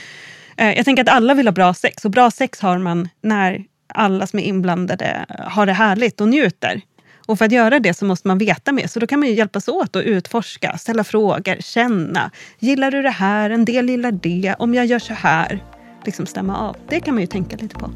Eh, 0.57 0.73
jag 0.77 0.85
tänker 0.85 1.03
att 1.03 1.09
alla 1.09 1.35
vill 1.35 1.47
ha 1.47 1.53
bra 1.53 1.75
sex 1.75 2.05
och 2.05 2.11
bra 2.11 2.31
sex 2.31 2.61
har 2.61 2.79
man 2.79 3.09
när 3.21 3.65
alla 3.89 4.27
som 4.27 4.39
är 4.39 4.43
inblandade 4.43 5.27
har 5.29 5.67
det 5.67 5.73
härligt 5.73 6.21
och 6.21 6.29
njuter. 6.29 6.81
Och 7.27 7.39
för 7.39 7.45
att 7.45 7.53
göra 7.53 7.81
det 7.81 7.95
så 7.95 8.05
måste 8.05 8.29
man 8.29 8.39
veta 8.39 8.73
mer. 8.73 8.87
Så 8.87 9.01
då 9.01 9.07
kan 9.07 9.19
man 9.21 9.29
ju 9.29 9.35
hjälpas 9.35 9.69
åt 9.69 9.97
att 9.97 10.05
utforska, 10.05 10.79
ställa 10.79 11.05
frågor, 11.05 11.57
känna. 11.61 12.31
Gillar 12.59 12.91
du 12.91 13.03
det 13.03 13.11
här? 13.11 13.51
En 13.51 13.65
del 13.65 13.89
gillar 13.89 14.13
det. 14.13 14.55
Om 14.59 14.75
jag 14.75 14.87
gör 14.87 14.99
så 14.99 15.15
här. 15.15 15.65
Liksom 16.05 16.27
stämma 16.27 16.59
av. 16.59 16.77
Det 16.89 17.01
kan 17.01 17.15
man 17.15 17.21
ju 17.21 17.27
tänka 17.27 17.57
lite 17.57 17.75
på. 17.75 17.91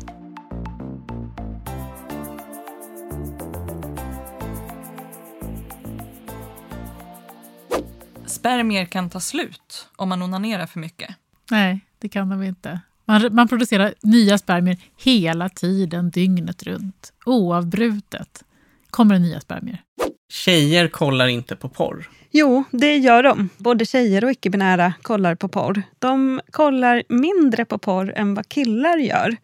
Spermier 8.27 8.85
kan 8.85 9.11
ta 9.11 9.21
slut 9.21 9.89
om 9.97 10.09
man 10.09 10.23
onanerar 10.23 10.67
för 10.67 10.81
mycket. 10.81 11.11
Nej, 11.51 11.81
det 11.99 12.09
kan 12.09 12.29
de 12.29 12.43
inte. 12.43 12.81
Man, 13.05 13.29
man 13.35 13.49
producerar 13.49 13.95
nya 14.03 14.39
spermier 14.39 14.79
hela 14.97 15.49
tiden, 15.49 16.11
dygnet 16.11 16.63
runt. 16.63 17.13
Oavbrutet 17.27 18.45
kommer 18.91 19.15
det 19.15 19.21
nya 19.21 19.41
spermier. 19.41 19.83
Tjejer 20.29 20.89
kollar 20.89 21.27
inte 21.27 21.57
på 21.57 21.69
porr. 21.69 22.09
Jo, 22.31 22.65
det 22.71 22.97
gör 22.97 23.23
de. 23.23 23.49
Både 23.57 23.85
tjejer 23.85 24.25
och 24.25 24.31
icke-binära 24.31 24.95
kollar 25.03 25.35
på 25.35 25.49
porr. 25.49 25.83
De 25.99 26.41
kollar 26.51 27.03
mindre 27.09 27.65
på 27.65 27.79
porr 27.79 28.13
än 28.17 28.35
vad 28.35 28.49
killar 28.49 28.97
gör. 28.99 29.37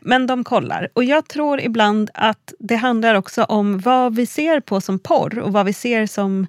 Men 0.00 0.26
de 0.26 0.44
kollar. 0.44 0.88
Och 0.92 1.04
jag 1.04 1.28
tror 1.28 1.60
ibland 1.60 2.10
att 2.14 2.54
det 2.58 2.76
handlar 2.76 3.14
också 3.14 3.44
om 3.44 3.78
vad 3.78 4.16
vi 4.16 4.26
ser 4.26 4.60
på 4.60 4.80
som 4.80 4.98
porr 4.98 5.38
och 5.38 5.52
vad 5.52 5.66
vi 5.66 5.72
ser 5.72 6.06
som 6.06 6.46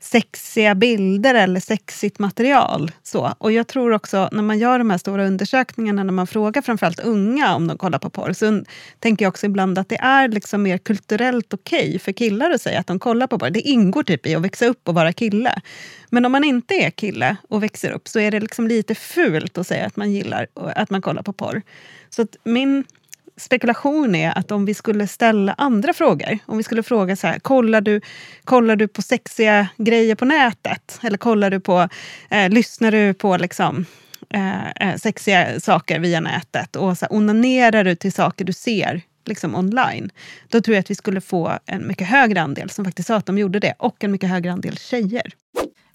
sexiga 0.00 0.74
bilder 0.74 1.34
eller 1.34 1.60
sexigt 1.60 2.18
material. 2.18 2.90
Så. 3.02 3.34
Och 3.38 3.52
jag 3.52 3.66
tror 3.66 3.92
också 3.92 4.28
när 4.32 4.42
man 4.42 4.58
gör 4.58 4.78
de 4.78 4.90
här 4.90 4.98
stora 4.98 5.26
undersökningarna, 5.26 6.04
när 6.04 6.12
man 6.12 6.26
frågar 6.26 6.62
framförallt 6.62 7.00
unga 7.00 7.54
om 7.54 7.66
de 7.66 7.78
kollar 7.78 7.98
på 7.98 8.10
porr, 8.10 8.32
så 8.32 8.64
tänker 9.00 9.24
jag 9.24 9.30
också 9.30 9.46
ibland 9.46 9.78
att 9.78 9.88
det 9.88 9.98
är 10.00 10.28
liksom 10.28 10.62
mer 10.62 10.78
kulturellt 10.78 11.54
okej 11.54 11.88
okay 11.88 11.98
för 11.98 12.12
killar 12.12 12.50
att 12.50 12.60
säga 12.60 12.80
att 12.80 12.86
de 12.86 12.98
kollar 12.98 13.26
på 13.26 13.38
porr. 13.38 13.50
Det 13.50 13.60
ingår 13.60 14.02
typ 14.02 14.26
i 14.26 14.34
att 14.34 14.42
växa 14.42 14.66
upp 14.66 14.88
och 14.88 14.94
vara 14.94 15.12
kille. 15.12 15.60
Men 16.10 16.24
om 16.24 16.32
man 16.32 16.44
inte 16.44 16.74
är 16.74 16.90
kille 16.90 17.36
och 17.48 17.62
växer 17.62 17.90
upp 17.90 18.08
så 18.08 18.20
är 18.20 18.30
det 18.30 18.40
liksom 18.40 18.68
lite 18.68 18.94
fult 18.94 19.58
att 19.58 19.66
säga 19.66 19.86
att 19.86 19.96
man 19.96 20.12
gillar 20.12 20.46
att 20.54 20.90
man 20.90 21.02
kollar 21.02 21.22
på 21.22 21.32
porr. 21.32 21.62
Så 22.10 22.26
min 22.44 22.84
spekulation 23.38 24.14
är 24.14 24.38
att 24.38 24.50
om 24.50 24.64
vi 24.64 24.74
skulle 24.74 25.06
ställa 25.06 25.52
andra 25.52 25.92
frågor, 25.92 26.38
om 26.46 26.56
vi 26.56 26.62
skulle 26.62 26.82
fråga 26.82 27.16
så 27.16 27.26
här, 27.26 27.38
kollar 27.38 27.80
du, 27.80 28.00
kollar 28.44 28.76
du 28.76 28.88
på 28.88 29.02
sexiga 29.02 29.68
grejer 29.76 30.14
på 30.14 30.24
nätet? 30.24 30.98
Eller 31.02 31.18
kollar 31.18 31.50
du 31.50 31.60
på, 31.60 31.88
eh, 32.30 32.50
lyssnar 32.50 32.92
du 32.92 33.14
på 33.14 33.36
liksom, 33.36 33.86
eh, 34.30 34.70
eh, 34.70 34.96
sexiga 34.96 35.60
saker 35.60 35.98
via 36.00 36.20
nätet? 36.20 36.76
Och 36.76 36.98
så 36.98 37.04
här, 37.04 37.16
onanerar 37.16 37.84
du 37.84 37.94
till 37.94 38.12
saker 38.12 38.44
du 38.44 38.52
ser 38.52 39.02
liksom 39.24 39.54
online? 39.54 40.10
Då 40.48 40.60
tror 40.60 40.74
jag 40.74 40.80
att 40.80 40.90
vi 40.90 40.94
skulle 40.94 41.20
få 41.20 41.58
en 41.66 41.86
mycket 41.86 42.06
högre 42.06 42.42
andel 42.42 42.70
som 42.70 42.84
faktiskt 42.84 43.06
sa 43.06 43.16
att 43.16 43.26
de 43.26 43.38
gjorde 43.38 43.60
det 43.60 43.74
och 43.78 44.04
en 44.04 44.12
mycket 44.12 44.28
högre 44.28 44.52
andel 44.52 44.78
tjejer. 44.78 45.32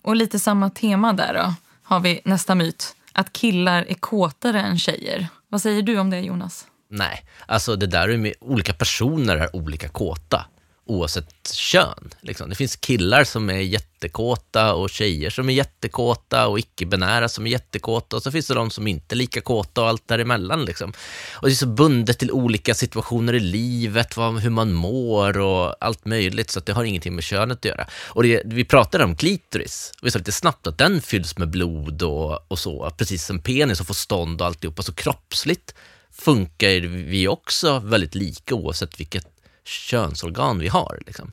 Och 0.01 0.15
lite 0.15 0.39
samma 0.39 0.69
tema 0.69 1.13
där 1.13 1.33
då, 1.33 1.53
har 1.83 1.99
vi 1.99 2.21
nästa 2.25 2.55
myt. 2.55 2.95
Att 3.13 3.33
killar 3.33 3.85
är 3.89 3.93
kåtare 3.93 4.61
än 4.61 4.79
tjejer. 4.79 5.27
Vad 5.49 5.61
säger 5.61 5.81
du 5.81 5.99
om 5.99 6.09
det 6.09 6.19
Jonas? 6.19 6.67
Nej, 6.95 7.25
alltså 7.45 7.75
det 7.75 7.87
där 7.87 8.09
är 8.09 8.17
med 8.17 8.33
olika 8.39 8.73
personer 8.73 9.37
är 9.37 9.55
olika 9.55 9.87
kåta 9.87 10.45
oavsett 10.85 11.53
kön. 11.53 12.09
Liksom. 12.21 12.49
Det 12.49 12.55
finns 12.55 12.75
killar 12.75 13.23
som 13.23 13.49
är 13.49 13.59
jättekåta 13.59 14.73
och 14.73 14.89
tjejer 14.89 15.29
som 15.29 15.49
är 15.49 15.53
jättekåta 15.53 16.47
och 16.47 16.59
icke-binära 16.59 17.29
som 17.29 17.47
är 17.47 17.51
jättekåta 17.51 18.15
och 18.15 18.23
så 18.23 18.31
finns 18.31 18.47
det 18.47 18.53
de 18.53 18.69
som 18.69 18.87
inte 18.87 19.15
är 19.15 19.17
lika 19.17 19.41
kåta 19.41 19.81
och 19.81 19.87
allt 19.87 20.07
däremellan. 20.07 20.65
Liksom. 20.65 20.93
Och 21.33 21.47
det 21.47 21.53
är 21.53 21.55
så 21.55 21.67
bundet 21.67 22.19
till 22.19 22.31
olika 22.31 22.73
situationer 22.73 23.33
i 23.33 23.39
livet, 23.39 24.17
vad, 24.17 24.39
hur 24.39 24.49
man 24.49 24.73
mår 24.73 25.37
och 25.39 25.75
allt 25.83 26.05
möjligt 26.05 26.51
så 26.51 26.59
att 26.59 26.65
det 26.65 26.73
har 26.73 26.83
ingenting 26.83 27.15
med 27.15 27.23
könet 27.23 27.57
att 27.57 27.65
göra. 27.65 27.87
Och 28.05 28.23
det, 28.23 28.41
vi 28.45 28.65
pratade 28.65 29.03
om 29.03 29.15
klitoris, 29.15 29.91
vi 30.01 30.11
sa 30.11 30.19
lite 30.19 30.31
snabbt 30.31 30.67
att 30.67 30.77
den 30.77 31.01
fylls 31.01 31.37
med 31.37 31.49
blod 31.49 32.03
och, 32.03 32.51
och 32.51 32.59
så, 32.59 32.91
precis 32.97 33.25
som 33.25 33.39
penis 33.39 33.79
och 33.79 33.87
får 33.87 33.93
stånd 33.93 34.41
och 34.41 34.47
alltihopa, 34.47 34.83
så 34.83 34.93
kroppsligt 34.93 35.73
funkar 36.13 36.87
vi 36.87 37.27
också 37.27 37.79
väldigt 37.79 38.15
lika 38.15 38.55
oavsett 38.55 38.99
vilket 38.99 39.27
könsorgan 39.63 40.59
vi 40.59 40.67
har. 40.67 40.99
Liksom. 41.05 41.31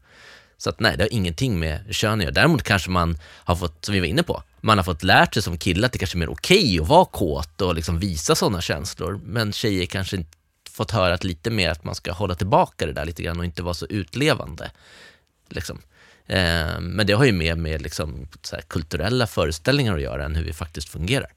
Så 0.57 0.71
att 0.71 0.81
nej, 0.81 0.97
det 0.97 1.05
har 1.05 1.13
ingenting 1.13 1.59
med 1.59 1.95
kön 1.95 2.19
att 2.19 2.25
göra. 2.25 2.35
Däremot 2.35 2.63
kanske 2.63 2.91
man 2.91 3.19
har 3.25 3.57
fått, 3.57 3.85
som 3.85 3.95
vi 3.95 4.01
var 4.01 4.07
inne 4.07 4.23
på, 4.23 4.43
man 4.61 4.79
har 4.79 4.85
fått 4.85 5.03
lärt 5.03 5.35
sig 5.35 5.43
som 5.43 5.59
kille 5.59 5.87
att 5.87 5.93
det 5.93 5.99
kanske 5.99 6.17
är 6.17 6.21
mer 6.21 6.31
okej 6.31 6.59
okay 6.59 6.81
att 6.81 6.89
vara 6.89 7.05
kåt 7.05 7.61
och 7.61 7.75
liksom 7.75 7.99
visa 7.99 8.35
sådana 8.35 8.61
känslor. 8.61 9.21
Men 9.25 9.53
tjejer 9.53 9.87
kanske 9.87 10.17
inte 10.17 10.39
fått 10.71 10.91
höra 10.91 11.15
att 11.15 11.25
lite 11.25 11.51
mer 11.51 11.71
att 11.71 11.85
man 11.85 11.95
ska 11.95 12.13
hålla 12.13 12.35
tillbaka 12.35 12.87
det 12.87 12.93
där 12.93 13.05
lite 13.05 13.23
grann 13.23 13.39
och 13.39 13.45
inte 13.45 13.63
vara 13.63 13.75
så 13.75 13.87
utlevande. 13.87 14.71
Liksom. 15.49 15.81
Eh, 16.27 16.81
men 16.81 17.07
det 17.07 17.13
har 17.13 17.25
ju 17.25 17.33
mer 17.33 17.57
med 17.57 17.83
liksom, 17.83 18.29
kulturella 18.69 19.27
föreställningar 19.27 19.95
att 19.95 20.03
göra 20.03 20.25
än 20.25 20.37
hur 20.37 20.45
vi 20.45 20.53
faktiskt 20.53 20.89
fungerar. 20.89 21.33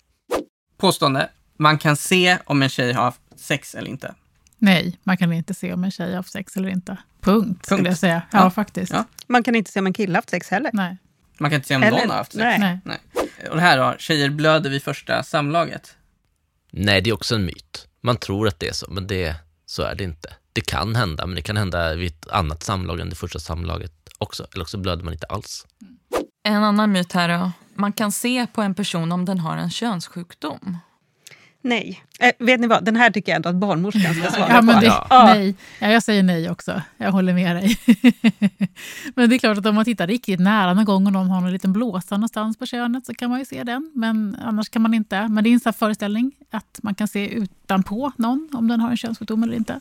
Påstående. 0.78 1.30
Man 1.58 1.78
kan 1.78 1.96
se 1.96 2.38
om 2.46 2.62
en 2.62 2.70
tjej 2.70 2.94
har 2.94 3.14
sex 3.44 3.76
eller 3.76 3.90
inte. 3.90 4.16
Nej, 4.58 5.00
man 5.04 5.18
kan 5.18 5.34
inte 5.34 5.54
se 5.54 5.74
om 5.74 5.84
en 5.84 5.92
tjej 5.92 6.10
har 6.10 6.16
haft 6.16 6.32
sex 6.32 6.58
eller 6.58 6.70
inte. 6.70 6.98
Punkt, 7.22 7.48
Punkt. 7.48 7.66
skulle 7.66 7.90
jag 7.90 7.98
säga. 7.98 8.22
Ja, 8.32 8.40
ja. 8.40 8.50
faktiskt. 8.50 8.94
Ja. 8.94 9.06
Man 9.28 9.44
kan 9.44 9.56
inte 9.56 9.72
se 9.72 9.80
om 9.80 9.88
en 9.88 9.94
kille 9.94 10.12
har 10.12 10.18
haft 10.18 10.30
sex 10.30 10.50
heller. 10.50 10.70
Nej. 10.74 10.98
Man 11.38 11.50
kan 11.50 11.56
inte 11.56 11.68
se 11.68 11.76
om 11.76 11.84
eller, 11.84 12.00
någon 12.00 12.10
har 12.10 12.18
haft 12.18 12.32
sex. 12.32 12.44
Nej. 12.44 12.60
nej. 12.60 12.80
nej. 12.84 13.50
Och 13.50 13.56
det 13.56 13.62
här 13.62 13.78
då, 13.78 13.96
tjejer 13.98 14.30
blöder 14.30 14.70
vid 14.70 14.84
första 14.84 15.24
samlaget? 15.24 15.96
Nej, 16.72 17.02
det 17.02 17.10
är 17.10 17.14
också 17.14 17.36
en 17.36 17.46
myt. 17.46 17.88
Man 18.02 18.18
tror 18.18 18.48
att 18.48 18.60
det 18.60 18.68
är 18.68 18.74
så, 18.74 18.92
men 18.92 19.08
det, 19.08 19.36
så 19.66 19.84
är 19.84 19.96
det 19.96 20.04
inte. 20.04 20.34
Det 20.54 20.62
kan 20.62 20.96
hända, 20.96 21.26
men 21.26 21.36
det 21.36 21.42
kan 21.42 21.58
hända 21.58 21.96
vid 21.96 22.12
ett 22.12 22.28
annat 22.28 22.64
samlag 22.64 23.00
än 23.00 23.10
det 23.10 23.16
första 23.16 23.40
samlaget 23.40 23.94
också. 24.18 24.48
Eller 24.54 24.62
också 24.62 24.78
blöder 24.78 25.04
man 25.04 25.14
inte 25.14 25.26
alls. 25.26 25.68
En 26.44 26.64
annan 26.64 26.92
myt 26.92 27.12
här 27.12 27.40
då. 27.40 27.52
Man 27.76 27.94
kan 27.94 28.12
se 28.12 28.48
på 28.48 28.62
en 28.62 28.76
person 28.76 29.12
om 29.12 29.26
den 29.26 29.40
har 29.40 29.58
en 29.58 29.70
könssjukdom. 29.70 30.78
Nej. 31.66 32.04
Eh, 32.20 32.32
vet 32.40 32.60
ni 32.60 32.68
vad, 32.68 32.86
den 32.86 32.96
här 32.96 33.10
tycker 33.10 33.32
jag 33.32 33.36
ändå 33.36 33.50
att 33.50 33.56
barnmorskan 33.56 34.14
ska 34.14 34.32
svara 34.32 34.50
ja, 34.50 34.62
men 34.62 34.82
det, 34.82 34.90
på. 34.90 35.08
Ja. 35.10 35.26
Nej, 35.26 35.56
ja, 35.80 35.88
jag 35.88 36.04
säger 36.04 36.24
nej 36.24 36.50
också. 36.50 36.82
Jag 36.98 37.12
håller 37.12 37.34
med 37.34 37.56
dig. 37.56 37.78
men 39.16 39.30
det 39.30 39.36
är 39.36 39.40
klart 39.40 39.58
att 39.58 39.66
om 39.66 39.76
man 39.76 39.86
tittar 39.86 40.08
riktigt 40.08 40.40
nära 40.40 40.74
någon 40.74 40.86
gång 40.86 41.06
och 41.06 41.14
någon 41.14 41.30
har 41.30 41.48
en 41.48 41.54
liten 41.54 41.74
blåsa 41.74 42.18
någonstans 42.18 42.58
på 42.58 42.66
könet 42.66 43.06
så 43.06 43.14
kan 43.14 43.30
man 43.30 43.40
ju 43.40 43.46
se 43.46 43.64
den. 43.64 43.92
Men 43.96 44.38
annars 44.44 44.70
kan 44.70 44.82
man 44.82 44.94
inte. 44.94 45.28
Men 45.28 45.44
det 45.44 45.50
är 45.50 45.54
en 45.54 45.60
sån 45.60 45.74
föreställning 45.74 46.32
att 46.52 46.80
man 46.84 46.96
kan 46.96 47.08
se 47.08 47.30
utanpå 47.30 48.12
någon 48.16 48.50
om 48.54 48.68
den 48.68 48.80
har 48.80 48.90
en 48.90 48.98
könssjukdom 48.98 49.44
eller 49.44 49.56
inte. 49.56 49.80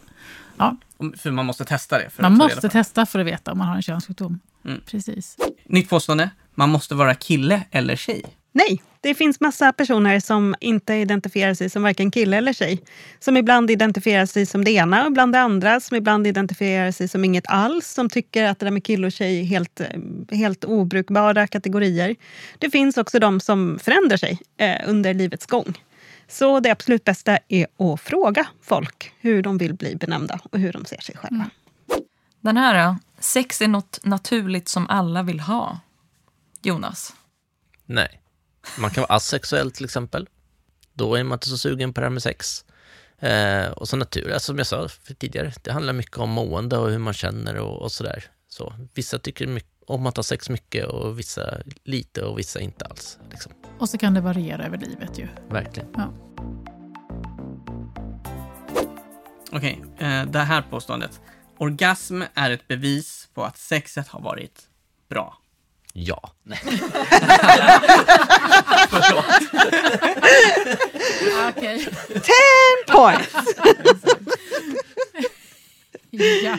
Ja. 0.57 0.77
För 1.17 1.31
man 1.31 1.47
måste 1.47 1.65
testa 1.65 1.99
det? 1.99 2.11
man 2.19 2.37
måste 2.37 2.69
testa 2.69 3.07
för 3.07 3.19
att 3.19 3.27
veta 3.27 3.53
om 3.53 3.59
man 3.59 3.69
har 3.69 3.77
en 3.77 3.83
könssjukdom. 3.83 4.41
Mm. 4.65 4.81
Precis. 4.87 5.37
Nytt 5.65 5.91
påstående. 5.91 6.31
Man 6.55 6.71
måste 6.71 6.95
vara 6.95 7.15
kille 7.15 7.63
eller 7.71 7.97
tjej. 7.97 8.25
Nej, 8.53 8.83
det 9.01 9.15
finns 9.15 9.41
massa 9.41 9.73
personer 9.73 10.21
som 10.21 10.55
inte 10.61 10.95
identifierar 10.95 11.55
sig 11.55 11.71
som 11.71 11.83
varken 11.83 12.11
kille 12.11 12.37
eller 12.37 12.53
tjej. 12.53 12.83
Som 13.19 13.37
ibland 13.37 13.71
identifierar 13.71 14.27
sig 14.27 14.47
som 14.47 14.65
det 14.65 14.71
ena 14.71 15.03
och 15.03 15.07
ibland 15.07 15.33
det 15.33 15.41
andra. 15.41 15.81
Som 15.81 15.97
ibland 15.97 16.27
identifierar 16.27 16.91
sig 16.91 17.09
som 17.09 17.25
inget 17.25 17.45
alls. 17.49 17.89
Som 17.89 18.11
tycker 18.11 18.45
att 18.45 18.59
det 18.59 18.67
där 18.67 18.71
med 18.71 18.85
kille 18.85 19.07
och 19.07 19.13
tjej 19.13 19.41
är 19.41 19.45
helt, 19.45 19.81
helt 20.31 20.65
obrukbara 20.65 21.47
kategorier. 21.47 22.17
Det 22.59 22.71
finns 22.71 22.97
också 22.97 23.19
de 23.19 23.41
som 23.41 23.79
förändrar 23.83 24.17
sig 24.17 24.39
eh, 24.57 24.77
under 24.87 25.15
livets 25.15 25.47
gång. 25.47 25.79
Så 26.29 26.61
det 26.61 26.71
absolut 26.71 27.05
bästa 27.05 27.39
är 27.49 27.67
att 27.79 28.01
fråga 28.01 28.47
folk 28.63 29.13
hur 29.21 29.43
de 29.43 29.59
vill 29.59 29.75
bli 29.75 29.97
benämnda 29.97 30.41
och 30.51 30.59
hur 30.59 30.73
de 30.73 30.85
ser 30.85 31.01
sig 31.01 31.17
själva. 31.17 31.51
Mm. 31.91 32.05
Den 32.41 32.57
här 32.57 32.87
då? 32.87 32.97
Sex 33.19 33.63
är 33.63 33.69
något 33.69 34.01
naturligt 34.03 34.69
som 34.69 34.87
alla 34.89 35.23
vill 35.23 35.41
ha. 35.41 35.81
Jonas? 36.63 37.15
Nej. 37.87 38.22
Man 38.79 38.91
kan 38.91 39.03
vara 39.03 39.15
asexuell 39.17 39.71
till 39.71 39.85
exempel. 39.85 40.29
Då 40.93 41.15
är 41.15 41.25
man 41.25 41.37
inte 41.37 41.49
så 41.49 41.59
sugen 41.59 41.93
på 41.93 42.01
det 42.01 42.07
här 42.07 42.11
med 42.11 42.23
sex. 42.23 42.65
Eh, 43.19 43.67
och 43.67 43.89
så 43.89 43.97
natur, 43.97 44.33
alltså, 44.33 44.47
som 44.47 44.59
jag 44.59 44.67
sa 44.67 44.89
för 44.89 45.15
tidigare, 45.15 45.53
det 45.63 45.73
handlar 45.73 45.93
mycket 45.93 46.19
om 46.19 46.31
mående 46.31 46.79
och 46.79 46.91
hur 46.91 46.99
man 46.99 47.15
känner 47.15 47.57
och, 47.57 47.83
och 47.83 47.93
sådär. 47.93 48.25
Så, 48.49 48.75
vissa 48.95 49.19
tycker 49.19 49.47
mycket, 49.47 49.71
om 49.87 50.07
att 50.07 50.17
ha 50.17 50.23
sex 50.23 50.51
mycket 50.51 50.87
och 50.87 51.19
vissa 51.19 51.59
lite 51.85 52.23
och 52.23 52.39
vissa 52.39 52.61
inte 52.61 52.85
alls. 52.85 53.19
Liksom. 53.31 53.53
Och 53.79 53.89
så 53.89 53.99
kan 53.99 54.15
det 54.15 54.21
variera 54.21 54.67
över 54.67 54.79
livet 54.79 55.19
ju. 55.19 55.29
Verkligen. 55.51 55.89
Ja. 55.97 56.13
Okej, 59.53 59.83
okay, 59.95 60.09
eh, 60.09 60.27
det 60.27 60.39
här 60.39 60.63
påståendet. 60.63 61.21
Orgasm 61.59 62.23
är 62.35 62.51
ett 62.51 62.69
bevis 62.69 63.29
på 63.35 63.45
att 63.45 63.59
sexet 63.59 64.09
har 64.09 64.21
varit 64.21 64.69
bra. 65.09 65.42
Ja. 65.95 66.19
Okej. 71.49 71.87
Ten 72.09 72.77
points! 72.87 73.35
ja. 76.43 76.59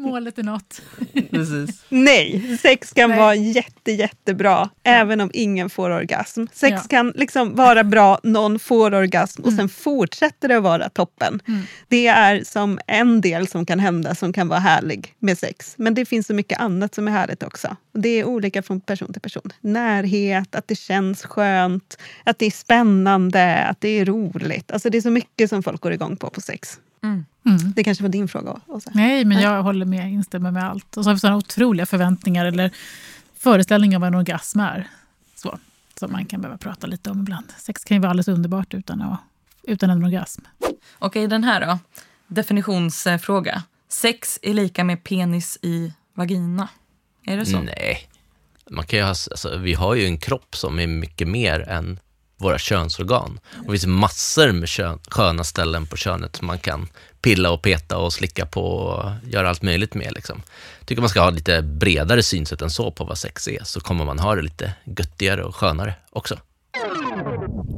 Målet 0.00 0.38
är 0.38 0.42
nått. 0.42 0.82
Precis. 1.30 1.84
Nej, 1.88 2.58
sex 2.62 2.92
kan 2.92 3.10
Nej. 3.10 3.18
vara 3.18 3.34
jätte, 3.34 3.92
jättebra 3.92 4.70
ja. 4.82 4.90
även 4.90 5.20
om 5.20 5.30
ingen 5.34 5.70
får 5.70 5.90
orgasm. 5.90 6.44
Sex 6.52 6.72
ja. 6.82 6.88
kan 6.88 7.12
liksom 7.16 7.54
vara 7.54 7.84
bra, 7.84 8.20
någon 8.22 8.58
får 8.58 8.94
orgasm 8.94 9.42
och 9.42 9.48
mm. 9.48 9.58
sen 9.58 9.68
fortsätter 9.68 10.48
det 10.48 10.56
att 10.56 10.62
vara 10.62 10.88
toppen. 10.88 11.40
Mm. 11.48 11.62
Det 11.88 12.06
är 12.06 12.44
som 12.44 12.78
en 12.86 13.20
del 13.20 13.48
som 13.48 13.66
kan 13.66 13.78
hända 13.78 14.14
som 14.14 14.32
kan 14.32 14.48
vara 14.48 14.58
härlig 14.58 15.14
med 15.18 15.38
sex. 15.38 15.74
Men 15.76 15.94
det 15.94 16.04
finns 16.04 16.26
så 16.26 16.34
mycket 16.34 16.60
annat 16.60 16.94
som 16.94 17.08
är 17.08 17.12
härligt 17.12 17.42
också. 17.42 17.76
Det 17.92 18.08
är 18.08 18.24
olika 18.24 18.62
från 18.62 18.80
person 18.80 19.12
till 19.12 19.22
person. 19.22 19.52
Närhet, 19.60 20.54
att 20.54 20.68
det 20.68 20.76
känns 20.76 21.22
skönt, 21.22 21.98
att 22.24 22.38
det 22.38 22.46
är 22.46 22.50
spännande, 22.50 23.64
att 23.64 23.80
det 23.80 23.88
är 23.88 24.04
roligt. 24.04 24.70
Alltså 24.70 24.90
det 24.90 24.98
är 24.98 25.02
så 25.02 25.10
mycket 25.10 25.50
som 25.50 25.62
folk 25.62 25.80
går 25.80 25.92
igång 25.92 26.16
på 26.16 26.30
på 26.30 26.40
sex. 26.40 26.78
Mm. 27.02 27.24
Mm. 27.46 27.72
Det 27.76 27.84
kanske 27.84 28.04
var 28.04 28.08
din 28.08 28.28
fråga? 28.28 28.60
Åsa. 28.66 28.90
Nej, 28.94 29.24
men 29.24 29.42
jag 29.42 29.62
håller 29.62 29.86
med. 29.86 30.12
instämmer 30.12 30.50
med 30.50 30.64
allt. 30.70 30.96
Och 30.96 31.04
så 31.04 31.10
har 31.10 31.14
vi 31.14 31.20
sådana 31.20 31.36
otroliga 31.36 31.86
förväntningar 31.86 32.44
eller 32.44 32.70
föreställningar 33.38 33.96
om 33.96 34.00
vad 34.00 34.08
en 34.08 34.14
orgasm 34.14 34.60
är. 34.60 34.88
Så, 35.34 35.58
som 35.98 36.12
man 36.12 36.24
kan 36.26 36.40
behöva 36.40 36.58
prata 36.58 36.86
lite 36.86 37.10
om 37.10 37.20
ibland. 37.20 37.52
Sex 37.58 37.84
kan 37.84 37.96
ju 37.96 38.00
vara 38.00 38.10
alldeles 38.10 38.28
underbart 38.28 38.74
utan, 38.74 39.02
att, 39.02 39.20
utan 39.62 39.90
en 39.90 40.04
orgasm. 40.04 40.42
Okej, 40.98 41.26
den 41.26 41.44
här 41.44 41.66
då. 41.66 41.78
Definitionsfråga. 42.26 43.62
Sex 43.88 44.38
är 44.42 44.54
lika 44.54 44.84
med 44.84 45.04
penis 45.04 45.58
i 45.62 45.92
vagina. 46.14 46.68
Är 47.26 47.36
det 47.36 47.46
så? 47.46 47.60
Nej. 47.60 48.08
Man 48.70 48.86
kan 48.86 48.98
ju 48.98 49.02
ha, 49.02 49.08
alltså, 49.08 49.56
vi 49.56 49.74
har 49.74 49.94
ju 49.94 50.06
en 50.06 50.18
kropp 50.18 50.56
som 50.56 50.78
är 50.78 50.86
mycket 50.86 51.28
mer 51.28 51.68
än 51.68 52.00
våra 52.40 52.58
könsorgan. 52.58 53.40
Och 53.56 53.72
det 53.72 53.78
finns 53.78 53.86
massor 53.86 54.52
med 54.52 54.68
kön, 54.68 54.98
sköna 55.08 55.44
ställen 55.44 55.86
på 55.86 55.96
könet 55.96 56.36
som 56.36 56.46
man 56.46 56.58
kan 56.58 56.88
pilla 57.22 57.50
och 57.50 57.62
peta 57.62 57.98
och 57.98 58.12
slicka 58.12 58.46
på 58.46 58.62
och 58.62 59.12
göra 59.24 59.48
allt 59.48 59.62
möjligt 59.62 59.94
med. 59.94 60.12
Liksom. 60.12 60.42
Jag 60.78 60.86
tycker 60.86 61.02
man 61.02 61.08
ska 61.08 61.20
ha 61.20 61.30
lite 61.30 61.62
bredare 61.62 62.22
synsätt 62.22 62.62
än 62.62 62.70
så 62.70 62.90
på 62.90 63.04
vad 63.04 63.18
sex 63.18 63.48
är, 63.48 63.64
så 63.64 63.80
kommer 63.80 64.04
man 64.04 64.18
ha 64.18 64.34
det 64.34 64.42
lite 64.42 64.72
göttigare 64.84 65.44
och 65.44 65.56
skönare 65.56 65.94
också. 66.10 66.38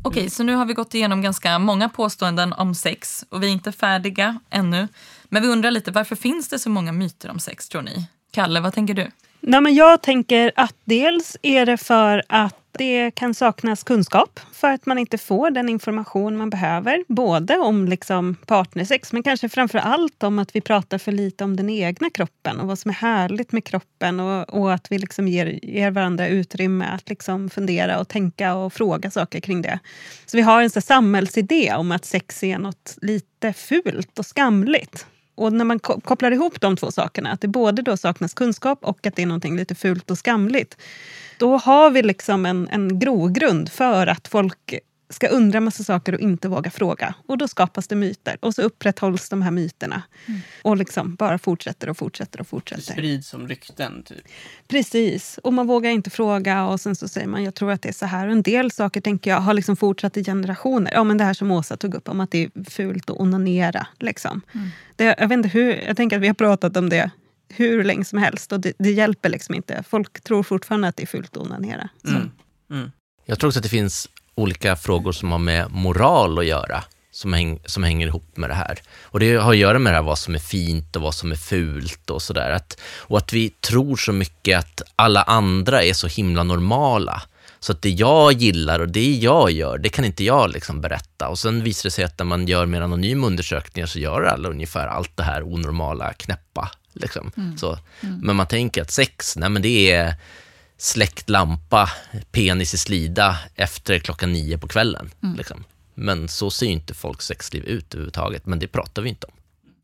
Okej, 0.04 0.30
så 0.30 0.42
nu 0.42 0.54
har 0.54 0.64
vi 0.64 0.74
gått 0.74 0.94
igenom 0.94 1.22
ganska 1.22 1.58
många 1.58 1.88
påståenden 1.88 2.52
om 2.52 2.74
sex 2.74 3.24
och 3.28 3.42
vi 3.42 3.46
är 3.46 3.50
inte 3.50 3.72
färdiga 3.72 4.40
ännu. 4.50 4.88
Men 5.24 5.42
vi 5.42 5.48
undrar 5.48 5.70
lite, 5.70 5.90
varför 5.90 6.16
finns 6.16 6.48
det 6.48 6.58
så 6.58 6.70
många 6.70 6.92
myter 6.92 7.30
om 7.30 7.38
sex 7.38 7.68
tror 7.68 7.82
ni? 7.82 8.06
Kalle, 8.32 8.60
vad 8.60 8.74
tänker 8.74 8.94
du? 8.94 9.10
Nej, 9.44 9.60
men 9.60 9.74
jag 9.74 10.02
tänker 10.02 10.52
att 10.56 10.76
dels 10.84 11.36
är 11.42 11.66
det 11.66 11.76
för 11.76 12.22
att 12.28 12.56
det 12.78 13.10
kan 13.10 13.34
saknas 13.34 13.84
kunskap 13.84 14.40
för 14.52 14.70
att 14.70 14.86
man 14.86 14.98
inte 14.98 15.18
får 15.18 15.50
den 15.50 15.68
information 15.68 16.36
man 16.36 16.50
behöver. 16.50 17.04
Både 17.08 17.58
om 17.58 17.88
liksom 17.88 18.36
partnersex, 18.46 19.12
men 19.12 19.22
kanske 19.22 19.48
framför 19.48 19.78
allt 19.78 20.22
om 20.22 20.38
att 20.38 20.56
vi 20.56 20.60
pratar 20.60 20.98
för 20.98 21.12
lite 21.12 21.44
om 21.44 21.56
den 21.56 21.70
egna 21.70 22.10
kroppen 22.10 22.60
och 22.60 22.66
vad 22.66 22.78
som 22.78 22.88
är 22.88 22.94
härligt 22.94 23.52
med 23.52 23.64
kroppen 23.64 24.20
och, 24.20 24.54
och 24.54 24.72
att 24.72 24.92
vi 24.92 24.98
liksom 24.98 25.28
ger, 25.28 25.58
ger 25.62 25.90
varandra 25.90 26.28
utrymme 26.28 26.84
att 26.84 27.08
liksom 27.08 27.50
fundera 27.50 28.00
och 28.00 28.08
tänka 28.08 28.54
och 28.54 28.72
fråga 28.72 29.10
saker 29.10 29.40
kring 29.40 29.62
det. 29.62 29.78
Så 30.26 30.36
vi 30.36 30.42
har 30.42 30.62
en 30.62 30.70
så 30.70 30.80
samhällsidé 30.80 31.74
om 31.74 31.92
att 31.92 32.04
sex 32.04 32.42
är 32.42 32.58
något 32.58 32.98
lite 33.02 33.52
fult 33.52 34.18
och 34.18 34.26
skamligt. 34.26 35.06
Och 35.42 35.52
när 35.52 35.64
man 35.64 35.78
kopplar 35.78 36.30
ihop 36.30 36.60
de 36.60 36.76
två 36.76 36.90
sakerna, 36.90 37.32
att 37.32 37.40
det 37.40 37.48
både 37.48 37.82
då 37.82 37.96
saknas 37.96 38.34
kunskap 38.34 38.78
och 38.84 39.06
att 39.06 39.16
det 39.16 39.22
är 39.22 39.26
någonting 39.26 39.56
lite 39.56 39.74
fult 39.74 40.10
och 40.10 40.18
skamligt, 40.18 40.76
då 41.38 41.56
har 41.56 41.90
vi 41.90 42.02
liksom 42.02 42.46
en, 42.46 42.68
en 42.68 42.98
grogrund 42.98 43.68
för 43.68 44.06
att 44.06 44.28
folk 44.28 44.74
ska 45.14 45.28
undra 45.28 45.60
massa 45.60 45.84
saker 45.84 46.14
och 46.14 46.20
inte 46.20 46.48
våga 46.48 46.70
fråga. 46.70 47.14
Och 47.26 47.38
då 47.38 47.48
skapas 47.48 47.88
det 47.88 47.94
myter. 47.94 48.36
Och 48.40 48.54
så 48.54 48.62
upprätthålls 48.62 49.28
de 49.28 49.42
här 49.42 49.50
myterna. 49.50 50.02
Mm. 50.26 50.40
Och 50.62 50.76
liksom 50.76 51.14
bara 51.14 51.38
fortsätter 51.38 51.88
och 51.88 51.96
fortsätter 51.96 52.40
och 52.40 52.48
fortsätter. 52.48 52.82
Det 52.82 52.92
sprids 52.92 53.28
som 53.28 53.48
rykten, 53.48 54.02
typ. 54.02 54.18
Precis. 54.68 55.38
Och 55.42 55.52
man 55.52 55.66
vågar 55.66 55.90
inte 55.90 56.10
fråga 56.10 56.64
och 56.66 56.80
sen 56.80 56.96
så 56.96 57.08
säger 57.08 57.26
man 57.26 57.44
jag 57.44 57.54
tror 57.54 57.70
att 57.72 57.82
det 57.82 57.88
är 57.88 57.92
så 57.92 58.06
här. 58.06 58.26
Och 58.26 58.32
en 58.32 58.42
del 58.42 58.70
saker 58.70 59.00
tänker 59.00 59.30
jag 59.30 59.40
har 59.40 59.54
liksom 59.54 59.76
fortsatt 59.76 60.16
i 60.16 60.24
generationer. 60.24 60.92
Ja, 60.92 61.04
men 61.04 61.18
det 61.18 61.24
här 61.24 61.34
som 61.34 61.50
Åsa 61.50 61.76
tog 61.76 61.94
upp 61.94 62.08
om 62.08 62.20
att 62.20 62.30
det 62.30 62.44
är 62.44 62.70
fult 62.70 63.10
att 63.10 63.20
onanera. 63.20 63.86
Liksom. 63.98 64.40
Mm. 64.54 64.68
Det, 64.96 65.04
jag, 65.04 65.28
vet 65.28 65.36
inte 65.36 65.48
hur, 65.48 65.74
jag 65.86 65.96
tänker 65.96 66.16
att 66.16 66.22
vi 66.22 66.26
har 66.26 66.34
pratat 66.34 66.76
om 66.76 66.88
det 66.88 67.10
hur 67.48 67.84
länge 67.84 68.04
som 68.04 68.18
helst 68.18 68.52
och 68.52 68.60
det, 68.60 68.72
det 68.78 68.90
hjälper 68.90 69.28
liksom 69.28 69.54
inte. 69.54 69.84
Folk 69.88 70.20
tror 70.20 70.42
fortfarande 70.42 70.88
att 70.88 70.96
det 70.96 71.02
är 71.02 71.06
fult 71.06 71.36
att 71.36 71.42
onanera. 71.42 71.88
Mm. 72.08 72.30
Mm. 72.70 72.90
Jag 73.24 73.38
tror 73.38 73.48
också 73.48 73.58
att 73.58 73.62
det 73.62 73.68
finns 73.68 74.08
olika 74.34 74.76
frågor 74.76 75.12
som 75.12 75.32
har 75.32 75.38
med 75.38 75.70
moral 75.70 76.38
att 76.38 76.46
göra, 76.46 76.84
som, 77.10 77.32
häng, 77.32 77.60
som 77.64 77.82
hänger 77.82 78.06
ihop 78.06 78.36
med 78.36 78.50
det 78.50 78.54
här. 78.54 78.78
Och 79.02 79.20
det 79.20 79.34
har 79.34 79.52
att 79.52 79.58
göra 79.58 79.78
med 79.78 79.92
det 79.92 79.96
här 79.96 80.02
vad 80.02 80.18
som 80.18 80.34
är 80.34 80.38
fint 80.38 80.96
och 80.96 81.02
vad 81.02 81.14
som 81.14 81.32
är 81.32 81.36
fult 81.36 82.10
och 82.10 82.22
sådär. 82.22 82.60
Och 82.96 83.18
att 83.18 83.32
vi 83.32 83.50
tror 83.50 83.96
så 83.96 84.12
mycket 84.12 84.58
att 84.58 84.82
alla 84.96 85.22
andra 85.22 85.82
är 85.82 85.92
så 85.92 86.06
himla 86.06 86.42
normala. 86.42 87.22
Så 87.60 87.72
att 87.72 87.82
det 87.82 87.90
jag 87.90 88.32
gillar 88.32 88.80
och 88.80 88.88
det 88.88 89.12
jag 89.12 89.50
gör, 89.50 89.78
det 89.78 89.88
kan 89.88 90.04
inte 90.04 90.24
jag 90.24 90.50
liksom 90.50 90.80
berätta. 90.80 91.28
Och 91.28 91.38
sen 91.38 91.62
visar 91.62 91.86
det 91.86 91.90
sig 91.90 92.04
att 92.04 92.18
när 92.18 92.26
man 92.26 92.46
gör 92.46 92.66
mer 92.66 92.80
anonyma 92.80 93.26
undersökningar 93.26 93.86
så 93.86 93.98
gör 93.98 94.22
alla 94.22 94.48
ungefär 94.48 94.86
allt 94.86 95.16
det 95.16 95.22
här 95.22 95.42
onormala, 95.42 96.12
knäppa. 96.12 96.70
Liksom. 96.92 97.32
Mm. 97.36 97.58
Så, 97.58 97.78
mm. 98.00 98.20
Men 98.22 98.36
man 98.36 98.46
tänker 98.46 98.82
att 98.82 98.90
sex, 98.90 99.36
nej 99.36 99.48
men 99.48 99.62
det 99.62 99.92
är 99.92 100.14
släckt 100.82 101.30
lampa, 101.30 101.90
penis 102.30 102.74
i 102.74 102.78
slida 102.78 103.38
efter 103.54 103.98
klockan 103.98 104.32
nio 104.32 104.58
på 104.58 104.68
kvällen. 104.68 105.10
Mm. 105.22 105.36
Liksom. 105.36 105.64
Men 105.94 106.28
så 106.28 106.50
ser 106.50 106.66
ju 106.66 106.72
inte 106.72 106.94
folks 106.94 107.26
sexliv 107.26 107.64
ut 107.64 107.94
överhuvudtaget, 107.94 108.46
men 108.46 108.58
det 108.58 108.66
pratar 108.66 109.02
vi 109.02 109.08
inte 109.08 109.26
om. 109.26 109.32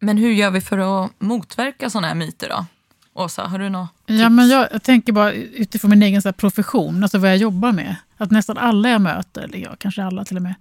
Men 0.00 0.18
hur 0.18 0.32
gör 0.32 0.50
vi 0.50 0.60
för 0.60 1.04
att 1.04 1.10
motverka 1.18 1.90
sådana 1.90 2.08
här 2.08 2.14
myter 2.14 2.48
då? 2.48 2.66
Åsa, 3.14 3.42
har 3.42 3.58
du 3.58 3.68
något 3.68 3.88
tips? 4.06 4.20
Ja, 4.20 4.28
men 4.28 4.48
jag, 4.48 4.68
jag 4.72 4.82
tänker 4.82 5.12
bara 5.12 5.32
utifrån 5.32 5.90
min 5.90 6.02
egen 6.02 6.22
så 6.22 6.32
profession, 6.32 7.02
alltså 7.02 7.18
vad 7.18 7.30
jag 7.30 7.36
jobbar 7.36 7.72
med. 7.72 7.96
Att 8.16 8.30
nästan 8.30 8.58
alla 8.58 8.88
jag 8.88 9.00
möter, 9.00 9.42
eller 9.42 9.58
ja, 9.58 9.76
kanske 9.78 10.04
alla 10.04 10.24
till 10.24 10.36
och 10.36 10.42
med, 10.42 10.54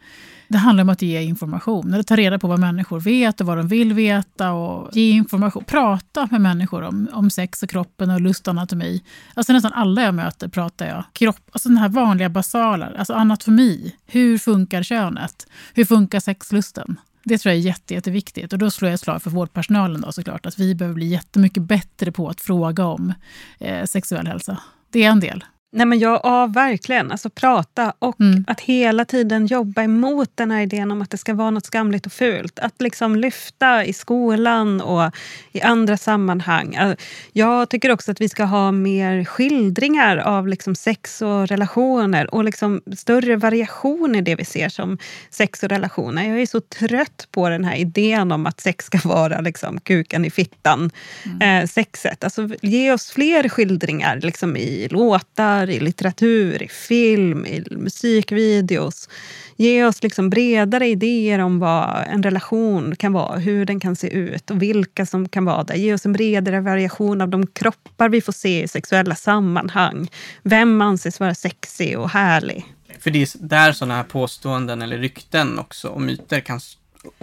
det 0.47 0.57
handlar 0.57 0.81
om 0.81 0.89
att 0.89 1.01
ge 1.01 1.21
information. 1.21 1.93
Eller 1.93 2.03
ta 2.03 2.15
reda 2.15 2.39
på 2.39 2.47
vad 2.47 2.59
människor 2.59 2.99
vet 2.99 3.41
och 3.41 3.47
vad 3.47 3.57
de 3.57 3.67
vill 3.67 3.93
veta. 3.93 4.51
och 4.51 4.95
Ge 4.95 5.09
information. 5.09 5.63
Prata 5.63 6.27
med 6.31 6.41
människor 6.41 6.81
om, 6.81 7.09
om 7.13 7.29
sex 7.29 7.63
och 7.63 7.69
kroppen 7.69 8.09
och 8.09 8.21
lustanatomi. 8.21 9.03
Alltså 9.33 9.53
nästan 9.53 9.73
alla 9.73 10.01
jag 10.01 10.13
möter 10.13 10.47
pratar 10.47 10.87
jag 10.87 11.03
kropp. 11.13 11.49
Alltså 11.51 11.69
den 11.69 11.77
här 11.77 11.89
vanliga 11.89 12.29
basala, 12.29 12.91
alltså 12.97 13.13
anatomi. 13.13 13.95
Hur 14.05 14.37
funkar 14.37 14.83
könet? 14.83 15.47
Hur 15.73 15.85
funkar 15.85 16.19
sexlusten? 16.19 16.99
Det 17.23 17.37
tror 17.37 17.53
jag 17.53 17.59
är 17.59 17.65
jätte, 17.65 17.93
jätteviktigt. 17.93 18.53
Och 18.53 18.59
då 18.59 18.71
slår 18.71 18.89
jag 18.89 18.93
ett 18.93 19.01
slag 19.01 19.21
för 19.21 19.29
vårdpersonalen 19.29 20.01
då 20.01 20.11
såklart. 20.11 20.45
Att 20.45 20.59
vi 20.59 20.75
behöver 20.75 20.95
bli 20.95 21.05
jättemycket 21.05 21.63
bättre 21.63 22.11
på 22.11 22.29
att 22.29 22.41
fråga 22.41 22.85
om 22.85 23.13
eh, 23.59 23.85
sexuell 23.85 24.27
hälsa. 24.27 24.57
Det 24.91 25.03
är 25.03 25.09
en 25.09 25.19
del. 25.19 25.43
Nej, 25.71 25.85
men 25.85 25.99
jag, 25.99 26.21
ja, 26.23 26.45
verkligen. 26.45 27.11
Alltså 27.11 27.29
prata 27.29 27.93
och 27.99 28.21
mm. 28.21 28.45
att 28.47 28.61
hela 28.61 29.05
tiden 29.05 29.47
jobba 29.47 29.83
emot 29.83 30.31
den 30.35 30.51
här 30.51 30.61
idén 30.61 30.91
om 30.91 31.01
att 31.01 31.09
det 31.09 31.17
ska 31.17 31.33
vara 31.33 31.51
något 31.51 31.65
skamligt 31.65 32.05
och 32.05 32.11
fult. 32.11 32.59
Att 32.59 32.81
liksom 32.81 33.15
lyfta 33.15 33.85
i 33.85 33.93
skolan 33.93 34.81
och 34.81 35.11
i 35.51 35.61
andra 35.61 35.97
sammanhang. 35.97 36.95
Jag 37.33 37.69
tycker 37.69 37.91
också 37.91 38.11
att 38.11 38.21
vi 38.21 38.29
ska 38.29 38.43
ha 38.43 38.71
mer 38.71 39.25
skildringar 39.25 40.17
av 40.17 40.47
liksom 40.47 40.75
sex 40.75 41.21
och 41.21 41.47
relationer 41.47 42.33
och 42.33 42.43
liksom 42.43 42.81
större 42.97 43.35
variation 43.35 44.15
i 44.15 44.21
det 44.21 44.35
vi 44.35 44.45
ser 44.45 44.69
som 44.69 44.97
sex 45.29 45.63
och 45.63 45.69
relationer. 45.69 46.29
Jag 46.29 46.41
är 46.41 46.45
så 46.45 46.61
trött 46.61 47.27
på 47.31 47.49
den 47.49 47.63
här 47.63 47.75
idén 47.75 48.31
om 48.31 48.45
att 48.45 48.61
sex 48.61 48.85
ska 48.85 48.99
vara 49.03 49.41
liksom 49.41 49.79
kuken 49.79 50.25
i 50.25 50.29
fittan, 50.29 50.91
mm. 51.25 51.63
eh, 51.63 51.67
sexet. 51.67 52.23
Alltså, 52.23 52.49
ge 52.61 52.91
oss 52.91 53.11
fler 53.11 53.49
skildringar 53.49 54.19
liksom 54.21 54.57
i 54.57 54.87
låtar 54.91 55.56
i 55.65 55.79
litteratur, 55.79 56.63
i 56.63 56.67
film, 56.67 57.45
i 57.45 57.63
musikvideos. 57.71 59.09
Ge 59.55 59.85
oss 59.85 60.03
liksom 60.03 60.29
bredare 60.29 60.87
idéer 60.87 61.39
om 61.39 61.59
vad 61.59 62.03
en 62.07 62.23
relation 62.23 62.95
kan 62.95 63.13
vara, 63.13 63.37
hur 63.37 63.65
den 63.65 63.79
kan 63.79 63.95
se 63.95 64.07
ut 64.07 64.51
och 64.51 64.61
vilka 64.61 65.05
som 65.05 65.29
kan 65.29 65.45
vara 65.45 65.63
där. 65.63 65.75
Ge 65.75 65.93
oss 65.93 66.05
en 66.05 66.13
bredare 66.13 66.61
variation 66.61 67.21
av 67.21 67.29
de 67.29 67.47
kroppar 67.47 68.09
vi 68.09 68.21
får 68.21 68.33
se 68.33 68.63
i 68.63 68.67
sexuella 68.67 69.15
sammanhang. 69.15 70.07
Vem 70.43 70.81
anses 70.81 71.19
vara 71.19 71.35
sexig 71.35 71.99
och 71.99 72.09
härlig? 72.09 72.65
För 72.99 73.11
det 73.11 73.21
är 73.21 73.47
där 73.47 73.71
sådana 73.71 73.95
här 73.95 74.03
påståenden 74.03 74.81
eller 74.81 74.97
rykten 74.97 75.59
också 75.59 75.87
och 75.87 76.01
myter 76.01 76.39
kan 76.39 76.59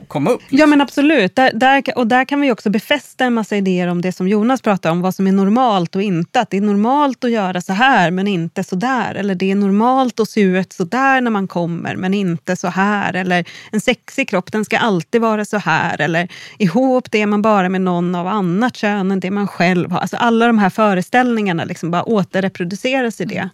komma 0.08 0.30
upp. 0.30 0.40
Liksom. 0.40 0.58
Ja 0.58 0.66
men 0.66 0.80
absolut. 0.80 1.36
Där, 1.36 1.52
där, 1.54 1.82
och 1.96 2.06
där 2.06 2.24
kan 2.24 2.40
vi 2.40 2.52
också 2.52 2.70
befästa 2.70 3.24
en 3.24 3.34
massa 3.34 3.56
idéer 3.56 3.88
om 3.88 4.00
det 4.00 4.12
som 4.12 4.28
Jonas 4.28 4.62
pratar 4.62 4.90
om, 4.90 5.00
vad 5.00 5.14
som 5.14 5.26
är 5.26 5.32
normalt 5.32 5.96
och 5.96 6.02
inte. 6.02 6.40
Att 6.40 6.50
det 6.50 6.56
är 6.56 6.60
normalt 6.60 7.24
att 7.24 7.30
göra 7.30 7.60
så 7.60 7.72
här 7.72 8.10
men 8.10 8.26
inte 8.26 8.64
så 8.64 8.76
där. 8.76 9.14
Eller 9.14 9.34
det 9.34 9.50
är 9.50 9.54
normalt 9.54 10.20
att 10.20 10.28
se 10.28 10.40
ut 10.40 10.72
så 10.72 10.84
där 10.84 11.20
när 11.20 11.30
man 11.30 11.48
kommer 11.48 11.96
men 11.96 12.14
inte 12.14 12.56
så 12.56 12.68
här. 12.68 13.14
Eller 13.14 13.44
en 13.72 13.80
sexig 13.80 14.28
kropp 14.28 14.52
den 14.52 14.64
ska 14.64 14.78
alltid 14.78 15.20
vara 15.20 15.44
så 15.44 15.58
här. 15.58 16.00
Eller 16.00 16.28
ihop 16.58 17.10
det 17.10 17.22
är 17.22 17.26
man 17.26 17.42
bara 17.42 17.68
med 17.68 17.80
någon 17.80 18.14
av 18.14 18.26
annat 18.26 18.76
kön 18.76 19.10
än 19.10 19.20
det 19.20 19.30
man 19.30 19.48
själv 19.48 19.90
har. 19.90 20.00
Alltså 20.00 20.16
alla 20.16 20.46
de 20.46 20.58
här 20.58 20.70
föreställningarna 20.70 21.64
liksom 21.64 21.90
bara 21.90 22.04
återreproduceras 22.04 23.20
i 23.20 23.24
det. 23.24 23.50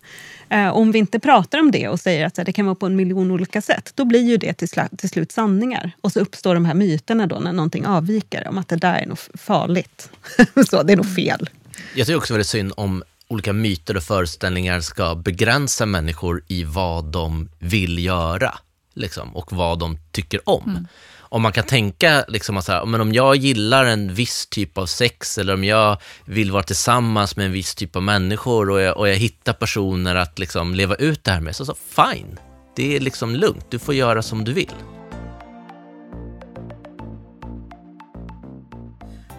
Eh, 0.50 0.68
om 0.68 0.92
vi 0.92 0.98
inte 0.98 1.18
pratar 1.18 1.58
om 1.58 1.70
det 1.70 1.88
och 1.88 2.00
säger 2.00 2.26
att 2.26 2.34
det 2.34 2.52
kan 2.52 2.66
vara 2.66 2.74
på 2.74 2.86
en 2.86 2.96
miljon 2.96 3.30
olika 3.30 3.62
sätt, 3.62 3.92
då 3.94 4.04
blir 4.04 4.20
ju 4.20 4.36
det 4.36 4.54
till, 4.54 4.68
till 4.98 5.08
slut 5.08 5.32
sanningar. 5.32 5.92
Och 6.00 6.12
så 6.12 6.20
uppstår 6.20 6.54
de 6.54 6.64
här 6.64 6.74
myterna 6.74 7.26
då 7.26 7.38
när 7.38 7.52
någonting 7.52 7.86
avviker 7.86 8.48
om 8.48 8.58
att 8.58 8.68
det 8.68 8.76
där 8.76 8.94
är 8.94 9.06
nog 9.06 9.18
farligt. 9.34 10.10
så, 10.70 10.82
det 10.82 10.92
är 10.92 10.96
nog 10.96 11.14
fel. 11.14 11.50
Jag 11.94 12.06
tycker 12.06 12.18
också 12.18 12.34
väldigt 12.34 12.46
synd 12.46 12.72
om 12.76 13.02
olika 13.28 13.52
myter 13.52 13.96
och 13.96 14.02
föreställningar 14.02 14.80
ska 14.80 15.14
begränsa 15.14 15.86
människor 15.86 16.42
i 16.48 16.64
vad 16.64 17.04
de 17.04 17.48
vill 17.58 18.04
göra 18.04 18.58
liksom, 18.94 19.36
och 19.36 19.52
vad 19.52 19.78
de 19.78 19.98
tycker 20.12 20.48
om. 20.48 20.70
Mm 20.70 20.86
om 21.30 21.42
man 21.42 21.52
kan 21.52 21.64
tänka 21.64 22.24
liksom 22.28 22.56
att 22.56 22.64
så 22.64 22.72
här, 22.72 22.86
men 22.86 23.00
om 23.00 23.12
jag 23.12 23.36
gillar 23.36 23.84
en 23.84 24.14
viss 24.14 24.46
typ 24.46 24.78
av 24.78 24.86
sex 24.86 25.38
eller 25.38 25.54
om 25.54 25.64
jag 25.64 25.96
vill 26.24 26.52
vara 26.52 26.62
tillsammans 26.62 27.36
med 27.36 27.46
en 27.46 27.52
viss 27.52 27.74
typ 27.74 27.96
av 27.96 28.02
människor 28.02 28.70
och 28.70 28.80
jag, 28.80 28.96
och 28.96 29.08
jag 29.08 29.16
hittar 29.16 29.52
personer 29.52 30.14
att 30.14 30.38
liksom 30.38 30.74
leva 30.74 30.94
ut 30.94 31.24
det 31.24 31.30
här 31.30 31.40
med, 31.40 31.56
så, 31.56 31.64
så 31.64 31.74
fine. 31.74 32.38
Det 32.76 32.96
är 32.96 33.00
liksom 33.00 33.36
lugnt, 33.36 33.66
du 33.70 33.78
får 33.78 33.94
göra 33.94 34.22
som 34.22 34.44
du 34.44 34.52
vill. 34.52 34.74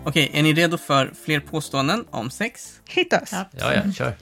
Okej, 0.05 0.31
är 0.33 0.43
ni 0.43 0.53
redo 0.53 0.77
för 0.77 1.13
fler 1.25 1.39
påståenden 1.39 2.05
om 2.09 2.29
sex? 2.29 2.81
Hit 2.89 3.13
oss! 3.13 3.31
Ja, 3.31 3.73
ja, 3.73 3.93
kör. 3.93 4.13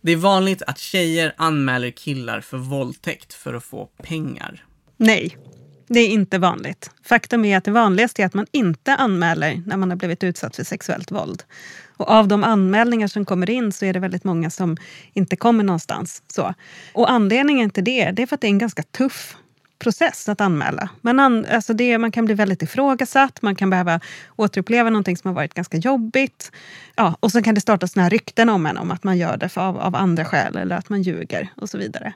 Det 0.00 0.12
är 0.12 0.16
vanligt 0.16 0.62
att 0.62 0.78
tjejer 0.78 1.34
anmäler 1.36 1.90
killar 1.90 2.40
för 2.40 2.56
våldtäkt 2.56 3.34
för 3.34 3.54
att 3.54 3.64
få 3.64 3.86
pengar. 4.02 4.64
Nej 4.96 5.36
det 5.94 6.00
är 6.00 6.08
inte 6.08 6.38
vanligt. 6.38 6.90
Faktum 7.02 7.44
är 7.44 7.56
att 7.56 7.64
det 7.64 7.70
vanligaste 7.70 8.22
är 8.22 8.26
att 8.26 8.34
man 8.34 8.46
inte 8.52 8.94
anmäler 8.94 9.62
när 9.66 9.76
man 9.76 9.90
har 9.90 9.96
blivit 9.96 10.24
utsatt 10.24 10.56
för 10.56 10.64
sexuellt 10.64 11.10
våld. 11.10 11.42
Och 11.96 12.10
av 12.10 12.28
de 12.28 12.44
anmälningar 12.44 13.08
som 13.08 13.24
kommer 13.24 13.50
in 13.50 13.72
så 13.72 13.84
är 13.84 13.92
det 13.92 14.00
väldigt 14.00 14.24
många 14.24 14.50
som 14.50 14.76
inte 15.12 15.36
kommer 15.36 15.64
någonstans. 15.64 16.22
Så. 16.26 16.54
Och 16.92 17.10
anledningen 17.10 17.70
till 17.70 17.84
det, 17.84 18.10
det 18.10 18.22
är 18.22 18.26
för 18.26 18.34
att 18.34 18.40
det 18.40 18.46
är 18.46 18.50
en 18.50 18.58
ganska 18.58 18.82
tuff 18.82 19.36
process 19.80 20.28
att 20.28 20.40
anmäla. 20.40 20.88
Man, 21.00 21.20
an, 21.20 21.46
alltså 21.50 21.74
det, 21.74 21.98
man 21.98 22.12
kan 22.12 22.24
bli 22.24 22.34
väldigt 22.34 22.62
ifrågasatt, 22.62 23.42
man 23.42 23.54
kan 23.54 23.70
behöva 23.70 24.00
återuppleva 24.36 24.90
någonting 24.90 25.16
som 25.16 25.28
har 25.28 25.34
varit 25.34 25.54
ganska 25.54 25.76
jobbigt. 25.76 26.52
Ja, 26.96 27.16
och 27.20 27.32
så 27.32 27.42
kan 27.42 27.54
det 27.54 27.60
starta 27.60 27.86
såna 27.86 28.02
här 28.02 28.10
rykten 28.10 28.48
om 28.48 28.66
en 28.66 28.78
om 28.78 28.90
att 28.90 29.04
man 29.04 29.18
gör 29.18 29.36
det 29.36 29.48
för, 29.48 29.60
av, 29.60 29.78
av 29.78 29.96
andra 29.96 30.24
skäl 30.24 30.56
eller 30.56 30.76
att 30.76 30.88
man 30.88 31.02
ljuger 31.02 31.48
och 31.56 31.70
så 31.70 31.78
vidare. 31.78 32.12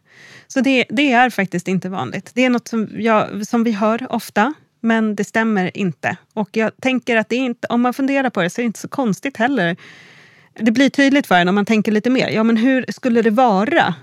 Så 0.47 0.61
det, 0.61 0.85
det 0.89 1.13
är 1.13 1.31
faktiskt 1.31 1.69
inte 1.69 1.89
vanligt. 1.89 2.31
Det 2.35 2.45
är 2.45 2.51
något 2.51 2.69
som, 2.69 2.89
jag, 2.93 3.47
som 3.47 3.65
vi 3.65 3.73
hör 3.73 4.13
ofta, 4.13 4.55
men 4.81 5.17
det 5.17 5.25
stämmer 5.25 5.77
inte. 5.77 6.17
Och 6.35 6.57
jag 6.57 6.71
tänker 6.83 7.17
att 7.17 7.29
det 7.29 7.37
är 7.37 7.41
inte, 7.41 7.67
om 7.67 7.81
man 7.83 7.95
funderar 7.95 8.31
på 8.31 8.43
det 8.43 8.51
så 8.51 8.61
är 8.61 8.63
det 8.63 8.67
inte 8.67 8.81
så 8.81 8.89
konstigt 8.89 9.37
heller. 9.37 9.77
Det 10.55 10.71
blir 10.71 10.91
tydligt 10.91 11.27
för 11.27 11.35
en 11.35 11.49
om 11.49 11.55
man 11.55 11.67
tänker 11.67 11.93
lite 11.93 12.11
mer. 12.11 12.29
Ja, 12.29 12.43
men 12.43 12.57
hur 12.57 12.85
skulle 12.89 13.23
det 13.23 13.31
vara 13.31 13.95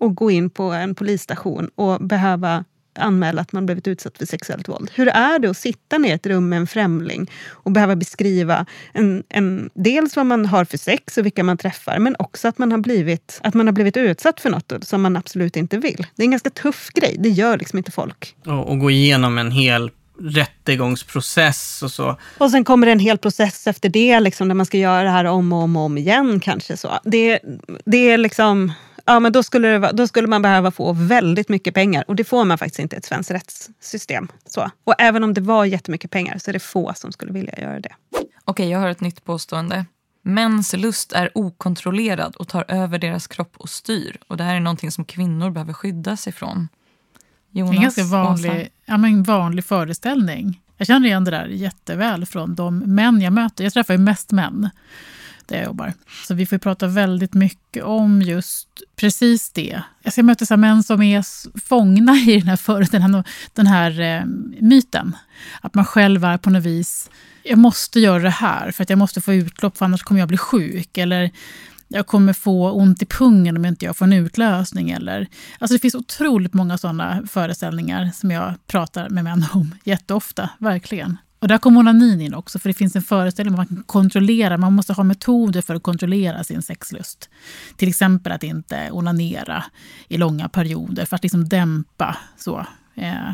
att 0.00 0.14
gå 0.14 0.30
in 0.30 0.50
på 0.50 0.62
en 0.62 0.94
polisstation 0.94 1.70
och 1.74 2.00
behöva 2.00 2.64
anmäla 2.98 3.42
att 3.42 3.52
man 3.52 3.66
blivit 3.66 3.88
utsatt 3.88 4.18
för 4.18 4.26
sexuellt 4.26 4.68
våld. 4.68 4.90
Hur 4.94 5.08
är 5.08 5.38
det 5.38 5.50
att 5.50 5.56
sitta 5.56 5.98
ner 5.98 6.08
i 6.08 6.12
ett 6.12 6.26
rum 6.26 6.48
med 6.48 6.56
en 6.56 6.66
främling 6.66 7.30
och 7.50 7.70
behöva 7.70 7.96
beskriva 7.96 8.66
en, 8.92 9.24
en, 9.28 9.70
dels 9.74 10.16
vad 10.16 10.26
man 10.26 10.46
har 10.46 10.64
för 10.64 10.78
sex 10.78 11.18
och 11.18 11.26
vilka 11.26 11.44
man 11.44 11.56
träffar, 11.56 11.98
men 11.98 12.16
också 12.18 12.48
att 12.48 12.58
man 12.58 12.70
har 12.72 12.78
blivit, 12.78 13.40
att 13.42 13.54
man 13.54 13.66
har 13.66 13.72
blivit 13.72 13.96
utsatt 13.96 14.40
för 14.40 14.50
något 14.50 14.72
som 14.82 15.02
man 15.02 15.16
absolut 15.16 15.56
inte 15.56 15.78
vill. 15.78 16.06
Det 16.16 16.22
är 16.22 16.24
en 16.24 16.30
ganska 16.30 16.50
tuff 16.50 16.90
grej. 16.94 17.16
Det 17.18 17.28
gör 17.28 17.58
liksom 17.58 17.78
inte 17.78 17.92
folk. 17.92 18.36
Och, 18.46 18.68
och 18.68 18.78
gå 18.78 18.90
igenom 18.90 19.38
en 19.38 19.50
hel 19.50 19.90
rättegångsprocess 20.20 21.82
och 21.82 21.90
så. 21.90 22.16
Och 22.38 22.50
sen 22.50 22.64
kommer 22.64 22.86
det 22.86 22.92
en 22.92 22.98
hel 22.98 23.18
process 23.18 23.66
efter 23.66 23.88
det, 23.88 24.20
liksom, 24.20 24.48
där 24.48 24.54
man 24.54 24.66
ska 24.66 24.78
göra 24.78 25.02
det 25.02 25.10
här 25.10 25.24
om 25.24 25.52
och 25.52 25.62
om, 25.62 25.76
och 25.76 25.82
om 25.82 25.98
igen. 25.98 26.40
kanske 26.40 26.76
så. 26.76 26.98
Det, 27.04 27.40
det 27.84 28.10
är 28.10 28.18
liksom 28.18 28.72
ja, 29.04 29.20
men 29.20 29.32
då, 29.32 29.42
skulle 29.42 29.68
det, 29.68 29.92
då 29.92 30.06
skulle 30.06 30.28
man 30.28 30.42
behöva 30.42 30.70
få 30.70 30.92
väldigt 30.92 31.48
mycket 31.48 31.74
pengar. 31.74 32.04
Och 32.08 32.16
det 32.16 32.24
får 32.24 32.44
man 32.44 32.58
faktiskt 32.58 32.78
inte 32.78 32.96
i 32.96 32.98
ett 32.98 33.04
svenskt 33.04 33.30
rättssystem. 33.30 34.28
Så. 34.46 34.70
Och 34.84 34.94
även 34.98 35.24
om 35.24 35.34
det 35.34 35.40
var 35.40 35.64
jättemycket 35.64 36.10
pengar 36.10 36.38
så 36.38 36.50
är 36.50 36.52
det 36.52 36.60
få 36.60 36.92
som 36.96 37.12
skulle 37.12 37.32
vilja 37.32 37.60
göra 37.60 37.80
det. 37.80 37.94
Okej, 38.44 38.70
jag 38.70 38.78
har 38.78 38.88
ett 38.88 39.00
nytt 39.00 39.24
påstående. 39.24 39.86
Mäns 40.22 40.72
lust 40.72 41.12
är 41.12 41.30
okontrollerad 41.34 42.36
och 42.36 42.48
tar 42.48 42.64
över 42.68 42.98
deras 42.98 43.26
kropp 43.26 43.54
och 43.56 43.68
styr. 43.68 44.16
Och 44.28 44.36
Det 44.36 44.44
här 44.44 44.54
är 44.54 44.60
någonting 44.60 44.90
som 44.90 45.04
kvinnor 45.04 45.50
behöver 45.50 45.72
skydda 45.72 46.16
sig 46.16 46.32
från. 46.32 46.68
Jonas, 47.50 47.70
det 47.70 47.74
är 47.74 47.76
en 47.76 47.82
ganska 47.82 48.04
vanlig, 48.04 48.70
ja, 48.84 48.96
men 48.96 49.22
vanlig 49.22 49.64
föreställning. 49.64 50.60
Jag 50.76 50.86
känner 50.86 51.06
igen 51.06 51.24
det 51.24 51.30
där 51.30 51.46
jätteväl 51.46 52.26
från 52.26 52.54
de 52.54 52.78
män 52.78 53.20
jag 53.20 53.32
möter. 53.32 53.64
Jag 53.64 53.72
träffar 53.72 53.94
ju 53.94 53.98
mest 53.98 54.32
män 54.32 54.70
där 55.48 55.56
jag 55.56 55.64
jobbar. 55.64 55.92
Så 56.28 56.34
vi 56.34 56.46
får 56.46 56.58
prata 56.58 56.86
väldigt 56.86 57.34
mycket 57.34 57.84
om 57.84 58.22
just 58.22 58.68
precis 58.96 59.50
det. 59.50 59.82
Alltså 60.04 60.18
jag 60.18 60.24
möter 60.24 60.46
så 60.46 60.56
män 60.56 60.82
som 60.82 61.02
är 61.02 61.24
fångna 61.60 62.16
i 62.16 62.38
den 62.38 62.48
här, 62.48 62.56
för, 62.56 62.86
den 62.92 63.02
här, 63.02 63.24
den 63.52 63.66
här 63.66 64.00
eh, 64.00 64.24
myten. 64.60 65.16
Att 65.60 65.74
man 65.74 65.84
själv 65.84 66.24
är 66.24 66.38
på 66.38 66.50
något 66.50 66.64
vis, 66.64 67.10
jag 67.42 67.58
måste 67.58 68.00
göra 68.00 68.22
det 68.22 68.30
här 68.30 68.70
för 68.70 68.82
att 68.82 68.90
jag 68.90 68.98
måste 68.98 69.20
få 69.20 69.34
utlopp 69.34 69.78
för 69.78 69.84
annars 69.84 70.02
kommer 70.02 70.20
jag 70.20 70.28
bli 70.28 70.38
sjuk. 70.38 70.98
Eller 70.98 71.30
jag 71.88 72.06
kommer 72.06 72.32
få 72.32 72.70
ont 72.70 73.02
i 73.02 73.06
pungen 73.06 73.56
om 73.56 73.64
inte 73.64 73.84
jag 73.84 73.96
får 73.96 74.04
en 74.04 74.12
utlösning. 74.12 74.90
Eller, 74.90 75.26
alltså 75.58 75.74
det 75.74 75.80
finns 75.80 75.94
otroligt 75.94 76.54
många 76.54 76.78
sådana 76.78 77.22
föreställningar 77.26 78.10
som 78.14 78.30
jag 78.30 78.54
pratar 78.66 79.08
med 79.08 79.24
män 79.24 79.46
om 79.52 79.74
jätteofta, 79.84 80.50
verkligen. 80.58 81.16
Och 81.44 81.48
där 81.48 81.58
kommer 81.58 81.80
onanin 81.80 82.20
in 82.20 82.34
också, 82.34 82.58
för 82.58 82.68
det 82.68 82.74
finns 82.74 82.96
en 82.96 83.02
föreställning 83.02 83.54
om 83.54 83.60
att 83.60 83.70
man 83.70 83.76
kan 83.76 83.84
kontrollera, 83.84 84.58
man 84.58 84.72
måste 84.72 84.92
ha 84.92 85.04
metoder 85.04 85.62
för 85.62 85.74
att 85.74 85.82
kontrollera 85.82 86.44
sin 86.44 86.62
sexlust. 86.62 87.30
Till 87.76 87.88
exempel 87.88 88.32
att 88.32 88.42
inte 88.42 88.90
onanera 88.92 89.64
i 90.08 90.16
långa 90.16 90.48
perioder 90.48 91.06
för 91.06 91.16
att 91.16 91.22
liksom 91.22 91.48
dämpa, 91.48 92.16
så, 92.36 92.66
eh, 92.94 93.32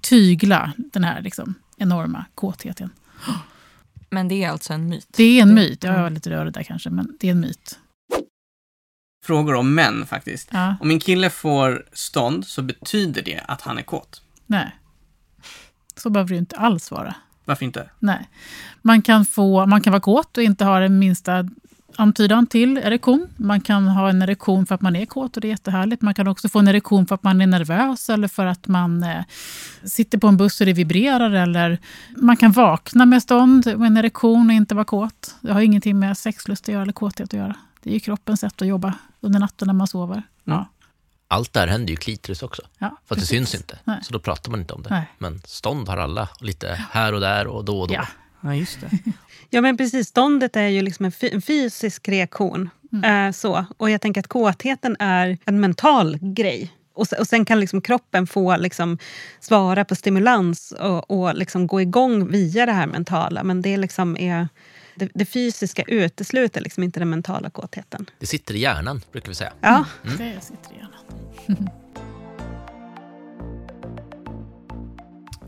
tygla 0.00 0.72
den 0.76 1.04
här 1.04 1.22
liksom 1.22 1.54
enorma 1.76 2.24
kåtheten. 2.34 2.90
Men 4.10 4.28
det 4.28 4.44
är 4.44 4.50
alltså 4.50 4.72
en 4.72 4.88
myt? 4.88 5.06
Det 5.10 5.38
är 5.38 5.42
en 5.42 5.54
myt. 5.54 5.84
Jag 5.84 6.02
var 6.02 6.10
lite 6.10 6.30
rörig 6.30 6.52
där 6.52 6.62
kanske, 6.62 6.90
men 6.90 7.16
det 7.20 7.26
är 7.26 7.32
en 7.32 7.40
myt. 7.40 7.78
Frågor 9.26 9.54
om 9.54 9.74
män 9.74 10.06
faktiskt. 10.06 10.48
Ja. 10.52 10.76
Om 10.80 10.88
min 10.88 11.00
kille 11.00 11.30
får 11.30 11.86
stånd 11.92 12.46
så 12.46 12.62
betyder 12.62 13.22
det 13.22 13.40
att 13.48 13.60
han 13.60 13.78
är 13.78 13.82
kåt. 13.82 14.22
Nej. 14.46 14.76
Så 15.96 16.10
behöver 16.10 16.30
det 16.30 16.38
inte 16.38 16.56
alls 16.56 16.90
vara. 16.90 17.14
Varför 17.44 17.64
inte? 17.64 17.90
Nej. 17.98 18.28
Man 18.82 19.02
kan, 19.02 19.24
få, 19.24 19.66
man 19.66 19.80
kan 19.80 19.90
vara 19.90 20.00
kåt 20.00 20.36
och 20.36 20.42
inte 20.42 20.64
ha 20.64 20.78
den 20.78 20.98
minsta 20.98 21.48
antydan 21.96 22.46
till 22.46 22.78
erektion. 22.78 23.28
Man 23.36 23.60
kan 23.60 23.88
ha 23.88 24.10
en 24.10 24.22
erektion 24.22 24.66
för 24.66 24.74
att 24.74 24.80
man 24.80 24.96
är 24.96 25.06
kåt 25.06 25.36
och 25.36 25.40
det 25.40 25.48
är 25.48 25.50
jättehärligt. 25.50 26.02
Man 26.02 26.14
kan 26.14 26.28
också 26.28 26.48
få 26.48 26.58
en 26.58 26.68
erektion 26.68 27.06
för 27.06 27.14
att 27.14 27.22
man 27.22 27.40
är 27.40 27.46
nervös 27.46 28.10
eller 28.10 28.28
för 28.28 28.46
att 28.46 28.66
man 28.66 29.02
eh, 29.02 29.24
sitter 29.84 30.18
på 30.18 30.26
en 30.26 30.36
buss 30.36 30.60
och 30.60 30.66
det 30.66 30.72
vibrerar. 30.72 31.30
Eller 31.30 31.78
man 32.16 32.36
kan 32.36 32.52
vakna 32.52 33.06
med 33.06 33.22
stånd 33.22 33.66
med 33.66 33.86
en 33.86 33.96
erektion 33.96 34.46
och 34.46 34.54
inte 34.54 34.74
vara 34.74 34.84
kåt. 34.84 35.36
Det 35.40 35.52
har 35.52 35.60
ingenting 35.60 35.98
med 35.98 36.18
sexlust 36.18 36.64
att 36.64 36.72
göra 36.72 36.82
eller 36.82 36.92
kåthet 36.92 37.28
att 37.28 37.32
göra. 37.32 37.56
Det 37.82 37.90
är 37.90 37.94
ju 37.94 38.00
kroppens 38.00 38.40
sätt 38.40 38.62
att 38.62 38.68
jobba 38.68 38.94
under 39.20 39.40
natten 39.40 39.66
när 39.66 39.74
man 39.74 39.86
sover. 39.86 40.22
Ja 40.44 40.66
allt 41.32 41.52
det 41.52 41.60
här 41.60 41.66
händer 41.66 41.90
ju 41.90 41.96
klitoris 41.96 42.42
också. 42.42 42.62
Ja, 42.78 42.96
för 43.06 43.14
att 43.14 43.20
det 43.20 43.26
syns 43.26 43.54
inte. 43.54 43.78
Nej. 43.84 43.98
Så 44.02 44.12
då 44.12 44.18
pratar 44.18 44.50
man 44.50 44.60
inte 44.60 44.74
om 44.74 44.82
det. 44.82 44.90
Nej. 44.90 45.04
Men 45.18 45.42
stånd 45.44 45.88
har 45.88 45.96
alla, 45.96 46.28
lite 46.40 46.86
här 46.90 47.12
och 47.12 47.20
där 47.20 47.46
och 47.46 47.64
då 47.64 47.80
och 47.80 47.88
då. 47.88 47.94
Ja, 47.94 48.06
ja 48.40 48.54
just 48.54 48.80
det. 48.80 48.90
ja 49.50 49.60
men 49.60 49.76
precis, 49.76 50.08
ståndet 50.08 50.56
är 50.56 50.68
ju 50.68 50.82
liksom 50.82 51.04
en, 51.04 51.42
fysisk 51.42 52.08
reaktion. 52.08 52.70
Mm. 52.92 53.28
Eh, 53.28 53.32
så. 53.32 53.64
Och 53.76 53.90
jag 53.90 54.00
tänker 54.00 54.20
att 54.20 54.28
kåtheten 54.28 54.96
är 54.98 55.38
en 55.44 55.60
mental 55.60 56.18
grej. 56.20 56.72
Och, 56.94 57.06
och 57.18 57.26
sen 57.26 57.44
kan 57.44 57.60
liksom 57.60 57.80
kroppen 57.80 58.26
få 58.26 58.56
liksom 58.56 58.98
svara 59.40 59.84
på 59.84 59.94
stimulans 59.94 60.72
och, 60.72 61.10
och 61.10 61.34
liksom 61.34 61.66
gå 61.66 61.80
igång 61.80 62.28
via 62.28 62.66
det 62.66 62.72
här 62.72 62.86
mentala. 62.86 63.42
Men 63.44 63.62
det 63.62 63.76
liksom 63.76 64.16
är 64.16 64.48
det, 64.94 65.10
det, 65.14 65.24
fysiska 65.24 65.82
utesluter 65.82 66.60
liksom 66.60 66.82
inte 66.82 67.00
den 67.00 67.10
mentala 67.10 67.50
kåtheten. 67.50 68.10
Det 68.18 68.26
sitter 68.26 68.54
i 68.54 68.58
hjärnan, 68.58 69.00
brukar 69.12 69.28
vi 69.28 69.34
säga. 69.34 69.52
Ja. 69.60 69.84
Mm. 70.04 70.16
Det 70.16 70.40
sitter 70.40 70.72
i 70.72 70.76
hjärnan. 70.76 71.68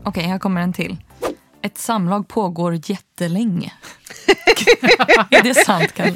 Okej, 0.07 0.21
okay, 0.21 0.23
här 0.23 0.39
kommer 0.39 0.61
en 0.61 0.73
till. 0.73 0.97
Ett 1.61 1.77
samlag 1.77 2.27
pågår 2.27 2.71
jättelänge. 3.15 3.71
är 5.31 5.43
det 5.43 5.53
sant, 5.53 5.93
Kalle? 5.93 6.15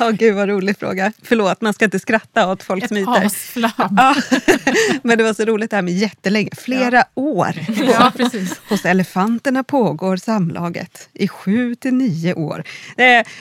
oh, 0.00 0.10
gud, 0.10 0.34
vad 0.34 0.48
rolig 0.48 0.78
fråga. 0.78 1.12
Förlåt, 1.22 1.60
man 1.60 1.74
ska 1.74 1.84
inte 1.84 1.98
skratta 1.98 2.48
åt 2.48 2.62
folks 2.62 2.84
Ett 2.84 2.90
myter. 2.90 3.26
Asflabb. 3.26 3.72
Ja, 3.96 4.14
men 5.02 5.18
det 5.18 5.24
var 5.24 5.34
så 5.34 5.44
roligt 5.44 5.70
det 5.70 5.76
här 5.76 5.82
med 5.82 5.94
jättelänge. 5.94 6.50
Flera 6.56 6.96
ja. 6.96 7.04
år. 7.14 7.54
Ja, 7.86 8.12
precis. 8.16 8.60
Hos 8.68 8.84
elefanterna 8.84 9.64
pågår 9.64 10.16
samlaget 10.16 11.08
i 11.12 11.28
sju 11.28 11.74
till 11.74 11.94
nio 11.94 12.34
år. 12.34 12.64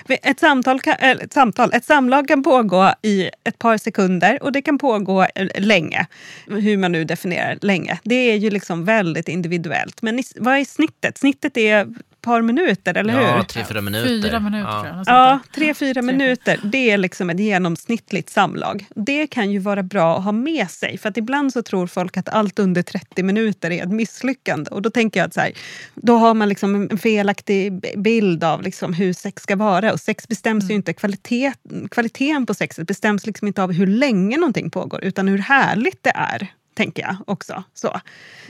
Ett, 0.08 0.39
samtal 0.39 0.80
kan, 0.82 0.96
ett, 1.00 1.34
samtal, 1.34 1.74
ett 1.74 1.86
samlag 1.86 2.28
kan 2.28 2.44
pågå 2.44 2.94
i 3.02 3.30
ett 3.44 3.60
par 3.60 3.78
sekunder 3.78 4.44
och 4.44 4.52
det 4.52 4.62
kan 4.62 4.78
pågå 4.78 5.28
länge. 5.58 6.08
Hur 6.48 6.78
man 6.78 6.91
nu 6.91 7.04
definierar 7.04 7.58
länge. 7.62 8.00
Det 8.04 8.15
är 8.15 8.36
ju 8.36 8.50
liksom 8.50 8.86
väldigt 8.86 9.28
individuellt. 9.28 10.02
Men 10.02 10.24
vad 10.36 10.58
är 10.58 10.65
snittet? 10.65 11.17
Snittet 11.17 11.58
är 11.58 11.88
par 12.22 12.42
minuter, 12.42 12.98
eller 12.98 13.14
hur? 13.14 13.22
Ja, 13.22 13.44
tre, 13.44 13.66
fyra 13.66 13.82
minuter. 13.82 14.08
Fyra 14.08 14.40
minuter 14.40 14.70
ja. 14.86 15.04
ja, 15.06 15.40
tre, 15.56 15.74
fyra 15.74 16.02
minuter. 16.02 16.60
Det 16.64 16.92
är 16.92 16.98
liksom 16.98 17.30
ett 17.30 17.40
genomsnittligt 17.40 18.30
samlag. 18.30 18.86
Det 18.96 19.28
kan 19.28 19.52
ju 19.52 19.60
vara 19.60 19.84
bra 19.84 20.18
att 20.18 20.24
ha 20.24 20.32
med 20.32 20.70
sig. 20.70 20.98
För 20.98 21.10
att 21.10 21.18
ibland 21.18 21.54
så 21.54 21.62
tror 21.62 21.88
folk 21.88 22.18
att 22.18 22.30
allt 22.30 22.60
under 22.60 22.82
30 22.82 23.24
minuter 23.24 23.72
är 23.72 23.84
ett 23.84 23.92
misslyckande. 23.92 24.72
Och 24.72 24.82
då 24.82 24.90
tänker 24.90 25.20
jag 25.20 25.28
att 25.28 25.34
så 25.34 25.40
här, 25.40 25.52
då 25.96 26.18
har 26.18 26.34
man 26.34 26.50
liksom 26.50 26.76
en 26.76 26.98
felaktig 26.98 27.84
bild 27.98 28.44
av 28.44 28.62
liksom 28.62 28.94
hur 28.94 29.14
sex 29.14 29.44
ska 29.44 29.56
vara. 29.56 29.94
Och 29.94 30.00
sex 30.00 30.28
bestäms 30.28 30.64
mm. 30.64 30.70
ju 30.70 30.76
inte, 30.76 30.94
kvalitet, 30.94 31.54
kvaliteten 31.92 32.46
på 32.46 32.54
sexet 32.54 32.88
bestäms 32.88 33.26
liksom 33.26 33.48
inte 33.48 33.64
av 33.64 33.72
hur 33.72 33.88
länge 33.88 34.38
någonting 34.38 34.70
pågår, 34.70 35.04
utan 35.04 35.28
hur 35.28 35.38
härligt 35.38 36.04
det 36.04 36.14
är 36.16 36.52
tänker 36.74 37.02
jag 37.02 37.16
också. 37.28 37.64
Så. 37.74 38.02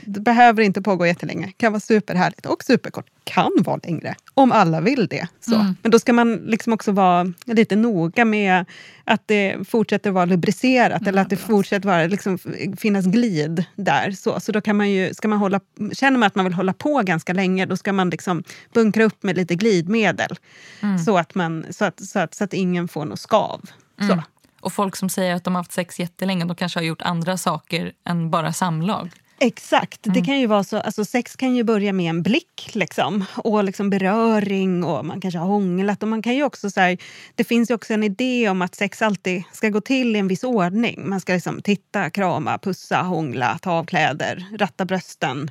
Det 0.04 0.20
behöver 0.20 0.62
inte 0.62 0.82
pågå 0.82 1.06
jättelänge. 1.06 1.46
Det 1.46 1.52
kan 1.52 1.72
vara 1.72 1.80
superhärligt 1.80 2.46
och 2.46 2.64
superkort. 2.64 3.06
Kan 3.24 3.50
vara 3.58 3.80
längre, 3.82 4.14
om 4.34 4.52
alla 4.52 4.80
vill 4.80 5.06
det. 5.06 5.28
Så. 5.40 5.54
Mm. 5.54 5.76
Men 5.82 5.90
då 5.90 5.98
ska 5.98 6.12
man 6.12 6.34
liksom 6.34 6.72
också 6.72 6.92
vara 6.92 7.32
lite 7.44 7.76
noga 7.76 8.24
med 8.24 8.64
att 9.04 9.22
det 9.26 9.68
fortsätter 9.68 10.10
vara 10.10 10.24
lubricerat 10.24 11.00
mm, 11.00 11.08
eller 11.08 11.22
att 11.22 11.30
det 11.30 11.36
fortsätter 11.36 11.88
vara, 11.88 12.06
liksom, 12.06 12.38
finnas 12.76 13.06
glid 13.06 13.64
där. 13.76 14.10
Så, 14.10 14.40
så 14.40 14.52
då 14.52 14.60
kan 14.60 14.76
man 14.76 14.90
ju, 14.90 15.14
ska 15.14 15.28
man 15.28 15.38
hålla, 15.38 15.60
känner 15.92 16.18
man 16.18 16.26
att 16.26 16.34
man 16.34 16.44
vill 16.44 16.54
hålla 16.54 16.72
på 16.72 17.02
ganska 17.02 17.32
länge, 17.32 17.66
då 17.66 17.76
ska 17.76 17.92
man 17.92 18.10
liksom 18.10 18.44
bunkra 18.74 19.04
upp 19.04 19.22
med 19.22 19.36
lite 19.36 19.54
glidmedel. 19.54 20.36
Mm. 20.80 20.98
Så, 20.98 21.18
att 21.18 21.34
man, 21.34 21.66
så, 21.70 21.84
att, 21.84 22.04
så, 22.04 22.18
att, 22.18 22.34
så 22.34 22.44
att 22.44 22.54
ingen 22.54 22.88
får 22.88 23.04
något 23.04 23.20
skav. 23.20 23.70
Så. 24.08 24.22
Och 24.62 24.72
folk 24.72 24.96
som 24.96 25.08
säger 25.08 25.34
att 25.34 25.44
de 25.44 25.54
har 25.54 25.60
haft 25.60 25.72
sex 25.72 26.00
jättelänge, 26.00 26.44
de 26.44 26.56
kanske 26.56 26.78
har 26.78 26.84
gjort 26.84 27.02
andra 27.02 27.36
saker 27.36 27.92
än 28.04 28.30
bara 28.30 28.52
samlag. 28.52 29.10
Exakt. 29.44 30.00
Det 30.02 30.24
kan 30.24 30.40
ju 30.40 30.46
vara 30.46 30.64
så, 30.64 30.76
alltså 30.76 31.04
sex 31.04 31.36
kan 31.36 31.54
ju 31.54 31.64
börja 31.64 31.92
med 31.92 32.10
en 32.10 32.22
blick 32.22 32.70
liksom, 32.72 33.24
och 33.36 33.64
liksom 33.64 33.90
beröring 33.90 34.84
och 34.84 35.06
man 35.06 35.20
kanske 35.20 35.38
har 35.38 35.46
hånglat. 35.46 36.02
Och 36.02 36.08
man 36.08 36.22
kan 36.22 36.34
ju 36.34 36.44
också, 36.44 36.70
så 36.70 36.80
här, 36.80 36.98
det 37.34 37.44
finns 37.44 37.70
ju 37.70 37.74
också 37.74 37.94
en 37.94 38.02
idé 38.02 38.48
om 38.48 38.62
att 38.62 38.74
sex 38.74 39.02
alltid 39.02 39.42
ska 39.52 39.68
gå 39.68 39.80
till 39.80 40.16
i 40.16 40.18
en 40.18 40.28
viss 40.28 40.44
ordning. 40.44 41.08
Man 41.08 41.20
ska 41.20 41.32
liksom 41.32 41.62
titta, 41.62 42.10
krama, 42.10 42.58
pussa, 42.58 43.02
hångla, 43.02 43.58
ta 43.62 43.72
av 43.72 43.84
kläder, 43.84 44.46
ratta 44.58 44.84
brösten, 44.84 45.50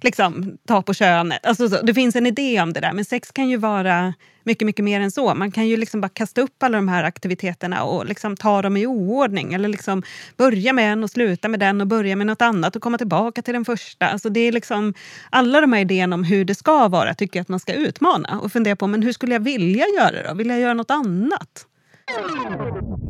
liksom, 0.00 0.58
ta 0.68 0.82
på 0.82 0.94
könet. 0.94 1.46
Alltså, 1.46 1.68
så, 1.68 1.82
det 1.82 1.94
finns 1.94 2.16
en 2.16 2.26
idé 2.26 2.60
om 2.60 2.72
det 2.72 2.80
där. 2.80 2.92
Men 2.92 3.04
sex 3.04 3.30
kan 3.32 3.48
ju 3.48 3.56
vara 3.56 4.14
mycket, 4.44 4.66
mycket 4.66 4.84
mer 4.84 5.00
än 5.00 5.10
så. 5.10 5.34
Man 5.34 5.50
kan 5.50 5.68
ju 5.68 5.76
liksom 5.76 6.00
bara 6.00 6.08
kasta 6.08 6.40
upp 6.40 6.62
alla 6.62 6.78
de 6.78 6.88
här 6.88 7.04
aktiviteterna 7.04 7.84
och 7.84 8.06
liksom 8.06 8.36
ta 8.36 8.62
dem 8.62 8.76
i 8.76 8.86
oordning. 8.86 9.54
Eller 9.54 9.68
liksom 9.68 10.02
börja 10.36 10.72
med 10.72 10.92
en 10.92 11.04
och 11.04 11.10
sluta 11.10 11.48
med 11.48 11.60
den 11.60 11.80
och 11.80 11.86
börja 11.86 12.16
med 12.16 12.26
något 12.26 12.42
annat 12.42 12.76
och 12.76 12.82
komma 12.82 12.98
tillbaka 12.98 13.42
till 13.42 13.54
den 13.54 13.64
första. 13.64 14.06
Alltså 14.06 14.28
det 14.28 14.40
är 14.40 14.52
liksom, 14.52 14.94
alla 15.30 15.60
de 15.60 15.72
här 15.72 15.80
idéerna 15.80 16.14
om 16.14 16.24
hur 16.24 16.44
det 16.44 16.54
ska 16.54 16.88
vara 16.88 17.14
tycker 17.14 17.38
jag 17.38 17.42
att 17.42 17.48
man 17.48 17.60
ska 17.60 17.72
utmana 17.72 18.40
och 18.40 18.52
fundera 18.52 18.76
på 18.76 18.86
men 18.86 19.02
hur 19.02 19.12
skulle 19.12 19.32
jag 19.32 19.40
vilja 19.40 19.84
göra 19.98 20.28
då? 20.28 20.34
Vill 20.34 20.48
jag 20.48 20.60
göra 20.60 20.74
något 20.74 20.90
annat? 20.90 21.66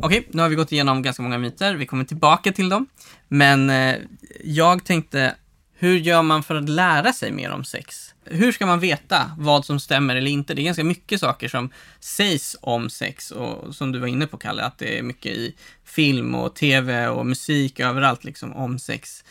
Okej, 0.01 0.27
nu 0.31 0.41
har 0.41 0.49
vi 0.49 0.55
gått 0.55 0.71
igenom 0.71 1.01
ganska 1.01 1.23
många 1.23 1.37
myter. 1.37 1.75
Vi 1.75 1.85
kommer 1.85 2.03
tillbaka 2.03 2.51
till 2.51 2.69
dem. 2.69 2.87
Men 3.27 3.69
eh, 3.69 3.95
jag 4.43 4.85
tänkte, 4.85 5.35
hur 5.73 5.97
gör 5.97 6.21
man 6.21 6.43
för 6.43 6.55
att 6.55 6.69
lära 6.69 7.13
sig 7.13 7.31
mer 7.31 7.51
om 7.51 7.63
sex? 7.63 8.12
Hur 8.25 8.51
ska 8.51 8.65
man 8.65 8.79
veta 8.79 9.31
vad 9.37 9.65
som 9.65 9.79
stämmer 9.79 10.15
eller 10.15 10.31
inte? 10.31 10.53
Det 10.53 10.61
är 10.61 10.63
ganska 10.63 10.83
mycket 10.83 11.19
saker 11.19 11.47
som 11.47 11.69
sägs 11.99 12.55
om 12.61 12.89
sex 12.89 13.31
och 13.31 13.75
som 13.75 13.91
du 13.91 13.99
var 13.99 14.07
inne 14.07 14.27
på 14.27 14.37
Kalle, 14.37 14.63
att 14.63 14.77
det 14.77 14.99
är 14.99 15.03
mycket 15.03 15.31
i 15.31 15.55
film 15.85 16.35
och 16.35 16.55
tv 16.55 17.07
och 17.07 17.25
musik 17.25 17.79
överallt 17.79 18.23
liksom 18.23 18.53
om 18.53 18.79
sex. 18.79 19.23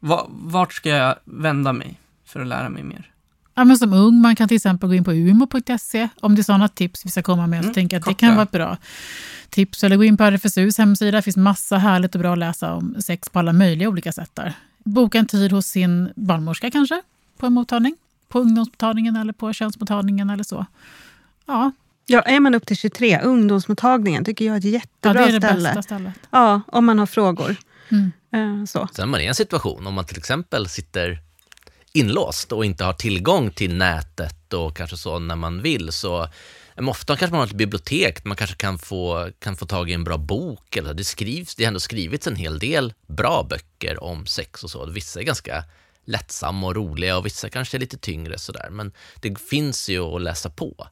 Va- 0.00 0.26
Vart 0.28 0.72
ska 0.72 0.88
jag 0.88 1.16
vända 1.24 1.72
mig 1.72 2.00
för 2.26 2.40
att 2.40 2.46
lära 2.46 2.68
mig 2.68 2.82
mer? 2.82 3.06
Ja, 3.54 3.64
men 3.64 3.78
som 3.78 3.92
ung 3.92 4.20
man 4.20 4.36
kan 4.36 4.48
till 4.48 4.56
exempel 4.56 4.88
gå 4.88 4.94
in 4.94 5.04
på 5.04 5.12
umo.se 5.12 6.08
om 6.20 6.34
det 6.34 6.40
är 6.40 6.44
sådana 6.44 6.68
tips 6.68 7.06
vi 7.06 7.10
ska 7.10 7.22
komma 7.22 7.46
med. 7.46 7.58
Så 7.60 7.64
Mm, 7.64 7.74
tänker 7.74 7.96
jag 7.96 8.00
att 8.00 8.04
det 8.04 8.10
korta. 8.14 8.26
kan 8.26 8.34
vara 8.34 8.42
ett 8.42 8.50
bra 8.50 8.76
tips. 9.50 9.84
Eller 9.84 9.96
gå 9.96 10.04
in 10.04 10.16
på 10.16 10.24
RFSUs 10.24 10.78
hemsida. 10.78 11.10
Det 11.16 11.22
finns 11.22 11.36
massa 11.36 11.78
härligt 11.78 12.14
och 12.14 12.20
bra 12.20 12.32
att 12.32 12.38
läsa 12.38 12.74
om 12.74 12.96
sex 13.00 13.28
på 13.28 13.38
alla 13.38 13.52
möjliga 13.52 13.88
olika 13.88 14.12
sätt 14.12 14.30
där. 14.34 14.54
Boka 14.78 15.18
en 15.18 15.26
tid 15.26 15.52
hos 15.52 15.66
sin 15.66 16.12
barnmorska 16.16 16.70
kanske, 16.70 17.02
på 17.38 17.46
en 17.46 17.52
mottagning. 17.52 17.96
På 18.30 18.38
ungdomsmottagningen 18.38 19.16
eller 19.16 19.32
på 19.32 19.52
könsmottagningen 19.52 20.30
eller 20.30 20.44
så. 20.44 20.66
Ja, 21.46 21.72
Ja, 22.06 22.20
är 22.20 22.40
man 22.40 22.54
upp 22.54 22.66
till 22.66 22.76
23, 22.76 23.20
ungdomsmottagningen 23.20 24.24
tycker 24.24 24.44
jag 24.44 24.54
är 24.54 24.58
ett 24.58 24.64
ja 24.64 24.70
jättebra 24.70 25.12
det 25.12 25.28
är 25.28 25.40
det 25.40 25.46
ställe. 25.46 25.68
bästa 25.68 25.82
stället. 25.82 26.14
Ja, 26.30 26.60
om 26.66 26.86
man 26.86 26.98
har 26.98 27.06
frågor. 27.06 27.56
Mm. 27.88 28.12
Eh, 28.32 28.64
så. 28.64 28.88
Sen 28.92 29.02
är 29.02 29.06
man 29.06 29.20
i 29.20 29.24
en 29.24 29.34
situation, 29.34 29.86
om 29.86 29.94
man 29.94 30.04
till 30.04 30.18
exempel 30.18 30.68
sitter 30.68 31.18
inlåst 31.92 32.52
och 32.52 32.64
inte 32.64 32.84
har 32.84 32.92
tillgång 32.92 33.50
till 33.50 33.74
nätet 33.74 34.52
och 34.52 34.76
kanske 34.76 34.96
så 34.96 35.18
när 35.18 35.36
man 35.36 35.62
vill, 35.62 35.92
så 35.92 36.28
men 36.74 36.88
ofta 36.88 37.16
kanske 37.16 37.32
man 37.32 37.40
har 37.40 37.46
ett 37.46 37.52
bibliotek, 37.52 38.24
man 38.24 38.36
kanske 38.36 38.56
kan 38.56 38.78
få, 38.78 39.30
kan 39.38 39.56
få 39.56 39.66
tag 39.66 39.90
i 39.90 39.92
en 39.92 40.04
bra 40.04 40.16
bok. 40.16 40.76
Eller 40.76 40.94
det, 40.94 41.04
skrivs, 41.04 41.54
det 41.54 41.64
har 41.64 41.68
ändå 41.68 41.80
skrivits 41.80 42.26
en 42.26 42.36
hel 42.36 42.58
del 42.58 42.94
bra 43.06 43.46
böcker 43.50 44.02
om 44.02 44.26
sex 44.26 44.64
och 44.64 44.70
så. 44.70 44.86
Vissa 44.86 45.20
är 45.20 45.24
ganska 45.24 45.64
lättsamma 46.04 46.66
och 46.66 46.76
roliga 46.76 47.18
och 47.18 47.26
vissa 47.26 47.48
kanske 47.50 47.76
är 47.76 47.78
lite 47.78 47.98
tyngre 47.98 48.38
sådär. 48.38 48.68
Men 48.70 48.92
det 49.20 49.40
finns 49.40 49.88
ju 49.88 50.00
att 50.00 50.22
läsa 50.22 50.50
på. 50.50 50.88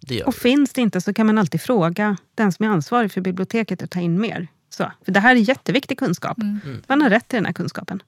Det 0.00 0.14
gör 0.14 0.26
Och 0.26 0.34
det. 0.34 0.40
finns 0.40 0.72
det 0.72 0.80
inte 0.80 1.00
så 1.00 1.14
kan 1.14 1.26
man 1.26 1.38
alltid 1.38 1.60
fråga 1.60 2.16
den 2.34 2.52
som 2.52 2.64
är 2.64 2.70
ansvarig 2.70 3.12
för 3.12 3.20
biblioteket 3.20 3.82
att 3.82 3.90
ta 3.90 4.00
in 4.00 4.20
mer. 4.20 4.48
Så, 4.70 4.92
för 5.04 5.12
det 5.12 5.20
här 5.20 5.36
är 5.36 5.40
jätteviktig 5.40 5.98
kunskap. 5.98 6.38
Man 6.86 7.02
har 7.02 7.10
rätt 7.10 7.28
till 7.28 7.36
den 7.36 7.46
här 7.46 7.52
kunskapen. 7.52 8.02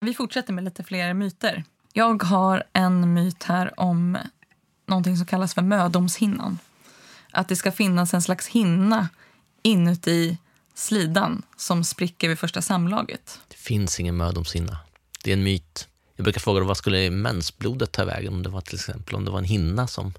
Vi 0.00 0.14
fortsätter 0.14 0.52
med 0.52 0.64
lite 0.64 0.84
fler 0.84 1.14
myter. 1.14 1.64
Jag 1.92 2.22
har 2.22 2.64
en 2.72 3.14
myt 3.14 3.42
här 3.42 3.80
om 3.80 4.18
någonting 4.88 5.16
som 5.16 5.26
kallas 5.26 5.54
för 5.54 5.62
mödomshinnan. 5.62 6.58
Att 7.30 7.48
det 7.48 7.56
ska 7.56 7.72
finnas 7.72 8.14
en 8.14 8.22
slags 8.22 8.46
hinna 8.48 9.08
inuti 9.62 10.38
slidan 10.74 11.42
som 11.56 11.84
spricker 11.84 12.28
vid 12.28 12.38
första 12.38 12.62
samlaget. 12.62 13.40
Det 13.48 13.56
finns 13.56 14.00
ingen 14.00 14.16
mödomshinna. 14.16 14.78
Det 15.24 15.30
är 15.30 15.36
en 15.36 15.42
myt. 15.42 15.88
Jag 16.22 16.24
brukar 16.24 16.40
fråga 16.40 16.64
vad 16.64 16.76
skulle 16.76 17.10
mensblodet 17.10 17.92
ta 17.92 18.04
vägen 18.04 18.32
om 18.32 18.42
det 18.42 18.48
var 18.48 18.60
till 18.60 18.74
exempel 18.74 19.14
om 19.14 19.24
det 19.24 19.30
var 19.30 19.38
en 19.38 19.44
hinna 19.44 19.86
som 19.86 20.12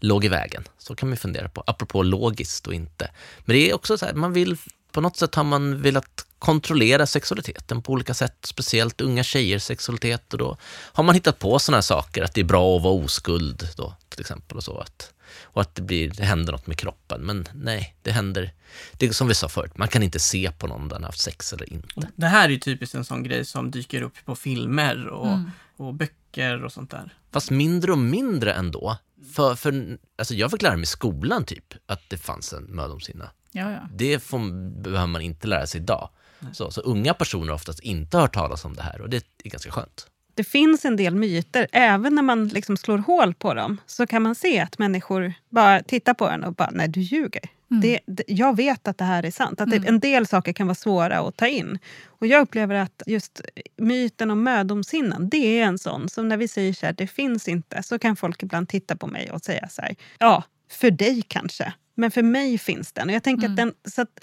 låg 0.00 0.24
i 0.24 0.28
vägen. 0.28 0.64
Så 0.78 0.94
kan 0.94 1.08
man 1.08 1.12
ju 1.12 1.16
fundera 1.16 1.48
på, 1.48 1.64
apropå 1.66 2.02
logiskt 2.02 2.66
och 2.66 2.74
inte. 2.74 3.10
Men 3.44 3.56
det 3.56 3.70
är 3.70 3.74
också 3.74 3.98
så 3.98 4.06
här, 4.06 4.14
man 4.14 4.32
vill, 4.32 4.56
på 4.92 5.00
något 5.00 5.16
sätt 5.16 5.34
har 5.34 5.44
man 5.44 5.82
velat 5.82 6.26
kontrollera 6.44 7.06
sexualiteten 7.06 7.82
på 7.82 7.92
olika 7.92 8.14
sätt, 8.14 8.36
speciellt 8.42 9.00
unga 9.00 9.22
tjejers 9.22 9.62
sexualitet 9.62 10.32
och 10.32 10.38
då 10.38 10.56
har 10.92 11.04
man 11.04 11.14
hittat 11.14 11.38
på 11.38 11.58
sådana 11.58 11.76
här 11.76 11.82
saker, 11.82 12.22
att 12.22 12.34
det 12.34 12.40
är 12.40 12.44
bra 12.44 12.76
att 12.76 12.82
vara 12.82 12.94
oskuld 12.94 13.68
då, 13.76 13.94
till 14.08 14.20
exempel 14.20 14.56
och 14.56 14.64
så. 14.64 14.78
Att, 14.78 15.12
och 15.42 15.60
att 15.60 15.74
det, 15.74 15.82
blir, 15.82 16.10
det 16.10 16.24
händer 16.24 16.52
något 16.52 16.66
med 16.66 16.78
kroppen. 16.78 17.20
Men 17.20 17.48
nej, 17.54 17.96
det 18.02 18.10
händer, 18.10 18.52
det 18.92 19.06
är 19.06 19.12
som 19.12 19.28
vi 19.28 19.34
sa 19.34 19.48
förut, 19.48 19.78
man 19.78 19.88
kan 19.88 20.02
inte 20.02 20.18
se 20.18 20.50
på 20.58 20.66
någon 20.66 20.88
den 20.88 21.02
har 21.02 21.08
haft 21.08 21.20
sex 21.20 21.52
eller 21.52 21.72
inte. 21.72 22.08
Det 22.14 22.26
här 22.26 22.44
är 22.44 22.52
ju 22.52 22.58
typiskt 22.58 22.94
en 22.94 23.04
sån 23.04 23.22
grej 23.22 23.44
som 23.44 23.70
dyker 23.70 24.02
upp 24.02 24.24
på 24.24 24.36
filmer 24.36 25.06
och, 25.06 25.38
och 25.76 25.94
böcker 25.94 26.64
och 26.64 26.72
sånt 26.72 26.90
där. 26.90 27.14
Fast 27.32 27.50
mindre 27.50 27.92
och 27.92 27.98
mindre 27.98 28.52
ändå. 28.52 28.96
För, 29.32 29.54
för, 29.54 29.98
alltså 30.18 30.34
jag 30.34 30.50
fick 30.50 30.62
lära 30.62 30.76
mig 30.76 30.82
i 30.82 30.86
skolan 30.86 31.44
typ 31.44 31.74
att 31.86 32.02
det 32.08 32.18
fanns 32.18 32.52
en 32.52 32.64
mödomshinna. 32.64 33.30
Ja, 33.52 33.70
ja. 33.70 33.88
Det 33.92 34.18
får, 34.18 34.38
behöver 34.82 35.06
man 35.06 35.22
inte 35.22 35.46
lära 35.46 35.66
sig 35.66 35.80
idag. 35.80 36.08
Så, 36.52 36.70
så 36.70 36.80
unga 36.80 37.14
personer 37.14 37.46
har 37.46 37.54
oftast 37.54 37.80
inte 37.80 38.18
hört 38.18 38.34
talas 38.34 38.64
om 38.64 38.74
det 38.74 38.82
här 38.82 39.00
och 39.00 39.10
det 39.10 39.16
är 39.44 39.50
ganska 39.50 39.70
skönt. 39.70 40.06
Det 40.34 40.44
finns 40.44 40.84
en 40.84 40.96
del 40.96 41.14
myter, 41.14 41.66
även 41.72 42.14
när 42.14 42.22
man 42.22 42.48
liksom 42.48 42.76
slår 42.76 42.98
hål 42.98 43.34
på 43.34 43.54
dem 43.54 43.80
så 43.86 44.06
kan 44.06 44.22
man 44.22 44.34
se 44.34 44.60
att 44.60 44.78
människor 44.78 45.34
bara 45.48 45.82
tittar 45.82 46.14
på 46.14 46.28
en 46.28 46.44
och 46.44 46.54
bara, 46.54 46.70
nej 46.72 46.88
du 46.88 47.00
ljuger. 47.00 47.42
Det, 47.82 48.00
det, 48.06 48.24
jag 48.26 48.56
vet 48.56 48.88
att 48.88 48.98
det 48.98 49.04
här 49.04 49.22
är 49.24 49.30
sant. 49.30 49.60
Att 49.60 49.70
det, 49.70 49.76
en 49.76 50.00
del 50.00 50.26
saker 50.26 50.52
kan 50.52 50.66
vara 50.66 50.74
svåra 50.74 51.18
att 51.18 51.36
ta 51.36 51.46
in. 51.46 51.78
Och 52.04 52.26
jag 52.26 52.42
upplever 52.42 52.74
att 52.74 53.02
just 53.06 53.40
myten 53.76 54.30
om 54.30 54.42
mödomshinnan, 54.42 55.28
det 55.28 55.60
är 55.60 55.64
en 55.64 55.78
sån 55.78 56.08
som 56.08 56.28
när 56.28 56.36
vi 56.36 56.48
säger 56.48 56.72
så 56.72 56.86
här, 56.86 56.92
det 56.92 57.06
finns 57.06 57.48
inte, 57.48 57.82
så 57.82 57.98
kan 57.98 58.16
folk 58.16 58.42
ibland 58.42 58.68
titta 58.68 58.96
på 58.96 59.06
mig 59.06 59.30
och 59.30 59.42
säga 59.42 59.68
så 59.68 59.82
här, 59.82 59.96
ja, 60.18 60.42
för 60.70 60.90
dig 60.90 61.22
kanske, 61.28 61.72
men 61.94 62.10
för 62.10 62.22
mig 62.22 62.58
finns 62.58 62.92
den. 62.92 63.08
Och 63.08 63.14
jag 63.14 63.22
tänker 63.22 63.48
att 63.48 63.56
den, 63.56 63.72
så 63.88 64.02
att, 64.02 64.20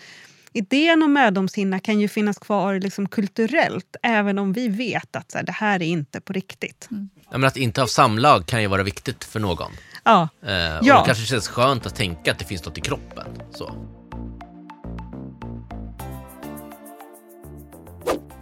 Idén 0.54 1.04
om 1.04 1.14
mödomshinna 1.14 1.80
kan 1.80 2.00
ju 2.00 2.08
finnas 2.08 2.38
kvar 2.40 2.80
liksom 2.80 3.08
kulturellt 3.10 3.96
även 4.04 4.40
om 4.40 4.54
vi 4.54 4.68
vet 4.68 5.16
att 5.16 5.32
så 5.32 5.38
här, 5.38 5.46
det 5.46 5.52
här 5.52 5.82
är 5.82 5.86
inte 5.88 6.22
på 6.22 6.34
riktigt. 6.34 6.88
Ja, 7.32 7.38
men 7.38 7.44
att 7.44 7.58
inte 7.58 7.82
ha 7.82 7.88
samlag 7.88 8.46
kan 8.46 8.62
ju 8.62 8.68
vara 8.68 8.84
viktigt 8.84 9.24
för 9.24 9.40
någon. 9.40 9.72
Ja, 10.04 10.30
Eh, 10.42 10.78
och 10.78 10.86
Ja. 10.86 11.00
det 11.00 11.06
kanske 11.06 11.26
känns 11.26 11.48
skönt 11.48 11.86
att 11.86 11.96
tänka 11.96 12.32
att 12.32 12.40
det 12.40 12.46
finns 12.46 12.66
något 12.66 12.78
i 12.78 12.82
kroppen. 12.82 13.26
Så. 13.52 13.76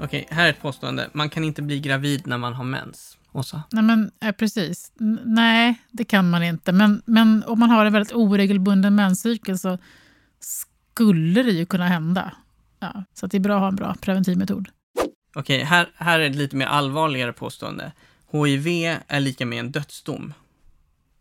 Okej, 0.02 0.28
här 0.30 0.45
är 0.45 0.50
ett 0.50 0.62
påstående. 0.62 1.10
Man 1.13 1.30
kan 1.30 1.43
inte 1.43 1.62
bli 1.62 1.80
gravid 1.80 2.28
när 2.28 2.38
man 2.38 2.54
har 2.54 2.63
mens. 2.63 3.17
Åsa? 3.32 3.63
Nej, 3.72 3.84
men, 3.84 4.12
eh, 4.22 4.32
precis. 4.32 4.91
N- 5.02 5.19
nej, 5.26 5.82
det 5.91 6.04
kan 6.04 6.30
man 6.30 6.43
inte. 6.43 6.72
Men, 6.72 7.02
men 7.06 7.43
om 7.48 7.60
man 7.60 7.69
har 7.69 7.86
en 7.86 7.93
väldigt 7.93 8.13
oregelbunden 8.13 8.95
menscykel 8.95 9.60
så 9.60 9.78
skulle 11.00 11.44
det 11.44 11.52
ju 11.52 11.66
kunna 11.66 11.88
hända. 11.88 12.32
Ja, 12.80 13.04
så 13.14 13.26
att 13.26 13.32
det 13.32 13.38
är 13.38 13.40
bra 13.40 13.56
att 13.56 13.62
ha 13.62 13.68
en 13.68 13.76
bra 13.76 13.96
preventivmetod. 14.02 14.70
Okej, 15.36 15.64
här, 15.64 15.90
här 15.96 16.20
är 16.20 16.30
ett 16.30 16.36
lite 16.36 16.56
mer 16.56 16.66
allvarligare 16.66 17.34
påstående. 17.34 17.92
HIV 18.32 18.68
är 19.08 19.20
lika 19.20 19.46
med 19.46 19.60
en 19.60 19.72
dödsdom. 19.72 20.34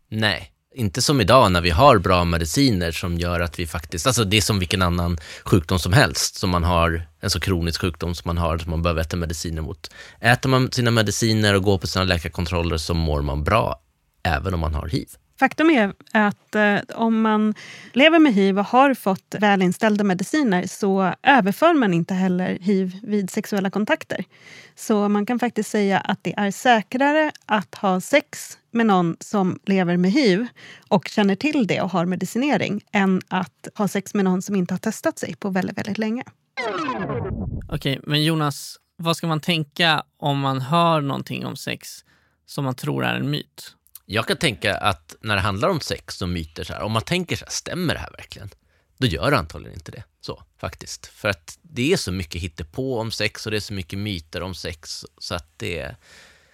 Nej, 0.09 0.51
inte 0.75 1.01
som 1.01 1.21
idag 1.21 1.51
när 1.51 1.61
vi 1.61 1.69
har 1.69 1.97
bra 1.97 2.23
mediciner 2.23 2.91
som 2.91 3.17
gör 3.17 3.39
att 3.39 3.59
vi 3.59 3.67
faktiskt, 3.67 4.07
alltså 4.07 4.23
det 4.23 4.37
är 4.37 4.41
som 4.41 4.59
vilken 4.59 4.81
annan 4.81 5.17
sjukdom 5.45 5.79
som 5.79 5.93
helst, 5.93 6.35
som 6.35 6.49
man 6.49 6.63
har, 6.63 7.07
en 7.19 7.29
så 7.29 7.39
kronisk 7.39 7.81
sjukdom 7.81 8.15
som 8.15 8.29
man 8.29 8.37
har, 8.37 8.57
som 8.57 8.71
man 8.71 8.81
behöver 8.81 9.01
äta 9.01 9.17
mediciner 9.17 9.61
mot. 9.61 9.91
Äter 10.19 10.49
man 10.49 10.71
sina 10.71 10.91
mediciner 10.91 11.55
och 11.55 11.63
går 11.63 11.77
på 11.77 11.87
sina 11.87 12.05
läkarkontroller 12.05 12.77
så 12.77 12.93
mår 12.93 13.21
man 13.21 13.43
bra, 13.43 13.81
även 14.23 14.53
om 14.53 14.59
man 14.59 14.73
har 14.73 14.87
hiv 14.87 15.07
faktum 15.39 15.69
är 15.69 15.93
att 16.11 16.55
eh, 16.55 16.77
om 16.95 17.21
man 17.21 17.53
lever 17.93 18.19
med 18.19 18.33
hiv 18.33 18.59
och 18.59 18.65
har 18.65 18.93
fått 18.93 19.35
välinställda 19.39 20.03
mediciner 20.03 20.67
så 20.67 21.13
överför 21.23 21.73
man 21.73 21.93
inte 21.93 22.13
heller 22.13 22.57
hiv 22.61 22.99
vid 23.03 23.29
sexuella 23.29 23.69
kontakter. 23.69 24.25
Så 24.75 25.09
man 25.09 25.25
kan 25.25 25.39
faktiskt 25.39 25.69
säga 25.69 25.99
att 25.99 26.23
det 26.23 26.33
är 26.37 26.51
säkrare 26.51 27.31
att 27.45 27.75
ha 27.75 28.01
sex 28.01 28.57
med 28.71 28.85
någon 28.85 29.17
som 29.19 29.59
lever 29.65 29.97
med 29.97 30.11
hiv 30.11 30.47
och 30.87 31.07
känner 31.07 31.35
till 31.35 31.67
det 31.67 31.81
och 31.81 31.91
har 31.91 32.05
medicinering 32.05 32.81
än 32.91 33.21
att 33.27 33.67
ha 33.75 33.87
sex 33.87 34.13
med 34.13 34.25
någon 34.25 34.41
som 34.41 34.55
inte 34.55 34.73
har 34.73 34.79
testat 34.79 35.19
sig 35.19 35.35
på 35.35 35.49
väldigt, 35.49 35.77
väldigt 35.77 35.97
länge. 35.97 36.23
Okej, 37.69 37.99
men 38.03 38.23
Jonas, 38.23 38.77
vad 38.97 39.17
ska 39.17 39.27
man 39.27 39.39
tänka 39.39 40.03
om 40.17 40.39
man 40.39 40.61
hör 40.61 41.01
någonting 41.01 41.45
om 41.45 41.55
sex 41.55 42.05
som 42.45 42.65
man 42.65 42.75
tror 42.75 43.05
är 43.05 43.15
en 43.15 43.29
myt? 43.29 43.75
Jag 44.11 44.27
kan 44.27 44.37
tänka 44.37 44.77
att 44.77 45.15
när 45.21 45.35
det 45.35 45.41
handlar 45.41 45.69
om 45.69 45.79
sex 45.79 46.21
och 46.21 46.29
myter, 46.29 46.63
så 46.63 46.73
här, 46.73 46.81
om 46.81 46.91
man 46.91 47.01
tänker 47.01 47.35
så 47.35 47.45
här, 47.45 47.51
stämmer 47.51 47.93
det 47.93 47.99
här 47.99 48.11
verkligen? 48.17 48.49
Då 48.97 49.07
gör 49.07 49.31
det 49.31 49.37
antagligen 49.37 49.73
inte 49.73 49.91
det. 49.91 50.03
Så, 50.21 50.43
faktiskt. 50.57 51.05
För 51.07 51.29
att 51.29 51.57
det 51.61 51.93
är 51.93 51.97
så 51.97 52.11
mycket 52.11 52.41
hittepå 52.41 52.99
om 52.99 53.11
sex 53.11 53.45
och 53.45 53.51
det 53.51 53.57
är 53.57 53.61
så 53.61 53.73
mycket 53.73 53.99
myter 53.99 54.41
om 54.41 54.55
sex. 54.55 55.05
Så 55.17 55.35
att 55.35 55.53
det 55.57 55.95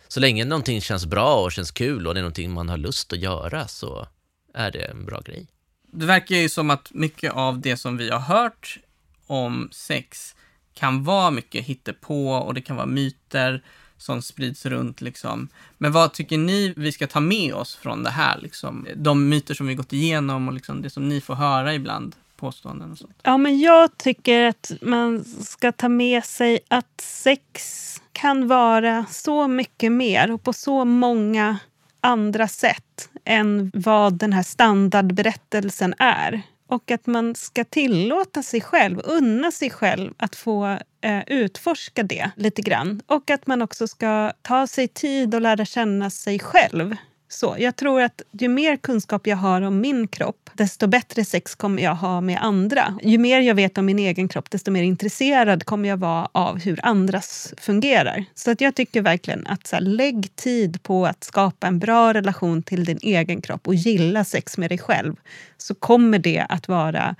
så 0.07 0.19
länge 0.19 0.45
någonting 0.45 0.81
känns 0.81 1.05
bra 1.05 1.43
och 1.43 1.51
känns 1.51 1.71
kul 1.71 2.07
och 2.07 2.13
det 2.13 2.19
är 2.19 2.21
någonting 2.21 2.51
man 2.51 2.69
har 2.69 2.77
lust 2.77 3.13
att 3.13 3.19
göra 3.19 3.67
så 3.67 4.07
är 4.53 4.71
det 4.71 4.85
en 4.85 5.05
bra 5.05 5.21
grej. 5.21 5.47
Det 5.91 6.05
verkar 6.05 6.35
ju 6.35 6.49
som 6.49 6.69
att 6.69 6.93
mycket 6.93 7.33
av 7.33 7.59
det 7.59 7.77
som 7.77 7.97
vi 7.97 8.09
har 8.09 8.19
hört 8.19 8.79
om 9.27 9.69
sex 9.71 10.35
kan 10.73 11.03
vara 11.03 11.31
mycket 11.31 11.65
hittepå 11.65 12.31
och 12.31 12.53
det 12.53 12.61
kan 12.61 12.75
vara 12.75 12.87
myter 12.87 13.63
som 13.97 14.21
sprids 14.21 14.65
runt 14.65 15.01
liksom. 15.01 15.47
Men 15.77 15.91
vad 15.91 16.13
tycker 16.13 16.37
ni 16.37 16.73
vi 16.77 16.91
ska 16.91 17.07
ta 17.07 17.19
med 17.19 17.53
oss 17.53 17.75
från 17.75 18.03
det 18.03 18.09
här 18.09 18.39
liksom? 18.41 18.87
De 18.95 19.29
myter 19.29 19.53
som 19.53 19.67
vi 19.67 19.75
gått 19.75 19.93
igenom 19.93 20.47
och 20.47 20.53
liksom 20.53 20.81
det 20.81 20.89
som 20.89 21.09
ni 21.09 21.21
får 21.21 21.35
höra 21.35 21.73
ibland, 21.73 22.15
påståenden 22.35 22.91
och 22.91 22.97
sånt. 22.97 23.19
Ja, 23.23 23.37
men 23.37 23.59
jag 23.59 23.97
tycker 23.97 24.43
att 24.43 24.71
man 24.81 25.23
ska 25.25 25.71
ta 25.71 25.89
med 25.89 26.25
sig 26.25 26.59
att 26.67 27.01
sex 27.01 28.01
kan 28.11 28.47
vara 28.47 29.05
så 29.09 29.47
mycket 29.47 29.91
mer 29.91 30.31
och 30.31 30.43
på 30.43 30.53
så 30.53 30.85
många 30.85 31.57
andra 32.01 32.47
sätt 32.47 33.09
än 33.25 33.71
vad 33.73 34.13
den 34.13 34.33
här 34.33 34.43
standardberättelsen 34.43 35.93
är. 35.97 36.41
Och 36.67 36.91
att 36.91 37.07
man 37.07 37.35
ska 37.35 37.63
tillåta 37.63 38.43
sig 38.43 38.61
själv, 38.61 39.01
unna 39.03 39.51
sig 39.51 39.69
själv 39.69 40.13
att 40.17 40.35
få 40.35 40.77
eh, 41.01 41.23
utforska 41.27 42.03
det 42.03 42.31
lite 42.35 42.61
grann. 42.61 43.01
Och 43.07 43.29
att 43.29 43.47
man 43.47 43.61
också 43.61 43.87
ska 43.87 44.31
ta 44.41 44.67
sig 44.67 44.87
tid 44.87 45.35
och 45.35 45.41
lära 45.41 45.65
känna 45.65 46.09
sig 46.09 46.39
själv 46.39 46.95
så, 47.35 47.55
jag 47.59 47.75
tror 47.75 48.01
att 48.01 48.21
ju 48.31 48.47
mer 48.47 48.75
kunskap 48.75 49.27
jag 49.27 49.37
har 49.37 49.61
om 49.61 49.81
min 49.81 50.07
kropp, 50.07 50.49
desto 50.53 50.87
bättre 50.87 51.25
sex 51.25 51.55
kommer 51.55 51.83
jag 51.83 51.95
ha 51.95 52.21
med 52.21 52.39
andra. 52.41 52.99
Ju 53.03 53.17
mer 53.17 53.39
jag 53.39 53.55
vet 53.55 53.77
om 53.77 53.85
min 53.85 53.99
egen 53.99 54.27
kropp, 54.27 54.49
desto 54.49 54.71
mer 54.71 54.83
intresserad 54.83 55.63
kommer 55.63 55.89
jag 55.89 55.97
vara 55.97 56.29
av 56.31 56.59
hur 56.59 56.79
andras 56.83 57.53
fungerar. 57.57 58.25
Så 58.35 58.51
att 58.51 58.61
jag 58.61 58.75
tycker 58.75 59.01
verkligen 59.01 59.47
att 59.47 59.67
så 59.67 59.75
här, 59.75 59.83
lägg 59.83 60.35
tid 60.35 60.83
på 60.83 61.05
att 61.05 61.23
skapa 61.23 61.67
en 61.67 61.79
bra 61.79 62.13
relation 62.13 62.63
till 62.63 62.85
din 62.85 62.99
egen 63.01 63.41
kropp 63.41 63.67
och 63.67 63.75
gilla 63.75 64.23
sex 64.23 64.57
med 64.57 64.71
dig 64.71 64.77
själv. 64.77 65.15
Så 65.57 65.75
kommer 65.75 66.19
det 66.19 66.45
att 66.49 66.67
vara 66.67 67.15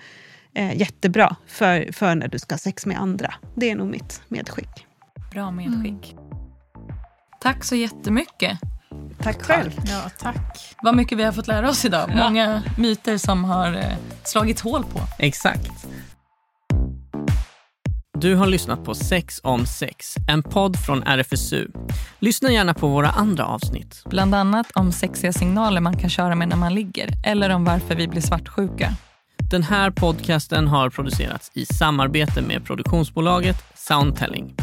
eh, 0.54 0.78
jättebra 0.78 1.36
för, 1.48 1.92
för 1.92 2.16
när 2.16 2.28
du 2.28 2.40
ska 2.40 2.54
ha 2.54 2.60
sex 2.60 2.86
med 2.86 3.00
andra. 3.00 3.34
Det 3.56 3.70
är 3.70 3.76
nog 3.76 3.88
mitt 3.88 4.22
medskick. 4.28 4.86
Bra 5.32 5.52
medskick. 5.52 6.14
Mm. 6.14 6.26
Tack 7.42 7.64
så 7.64 7.76
jättemycket. 7.76 8.60
Tack 9.24 9.42
själv. 9.42 9.72
Ja, 9.88 10.10
tack. 10.20 10.76
Vad 10.82 10.96
mycket 10.96 11.18
vi 11.18 11.24
har 11.24 11.32
fått 11.32 11.48
lära 11.48 11.70
oss 11.70 11.86
idag. 11.86 12.12
Många 12.16 12.64
myter 12.78 13.18
som 13.18 13.44
har 13.44 13.74
eh, 13.74 13.98
slagit 14.24 14.60
hål 14.60 14.84
på. 14.84 15.00
Exakt. 15.20 15.88
Du 18.18 18.36
har 18.36 18.48
lyssnat 18.48 18.84
på 18.84 18.96
Sex 18.96 19.42
om 19.44 19.66
sex, 19.66 20.16
en 20.28 20.44
podd 20.44 20.78
från 20.80 21.04
RFSU. 21.04 21.68
Lyssna 22.20 22.52
gärna 22.52 22.74
på 22.74 22.88
våra 22.88 23.10
andra 23.10 23.46
avsnitt. 23.46 24.04
Bland 24.06 24.36
annat 24.36 24.72
om 24.76 24.92
sexiga 24.92 25.34
signaler 25.34 25.82
man 25.82 25.98
kan 25.98 26.10
köra 26.10 26.36
med 26.36 26.48
när 26.48 26.56
man 26.56 26.74
ligger 26.74 27.10
eller 27.26 27.50
om 27.50 27.66
varför 27.66 27.96
vi 27.96 28.08
blir 28.08 28.22
svartsjuka. 28.22 28.94
Den 29.52 29.64
här 29.64 29.92
podcasten 29.92 30.68
har 30.68 30.90
producerats 30.90 31.52
i 31.54 31.66
samarbete 31.66 32.42
med 32.42 32.66
produktionsbolaget 32.66 33.58
Soundtelling. 33.76 34.56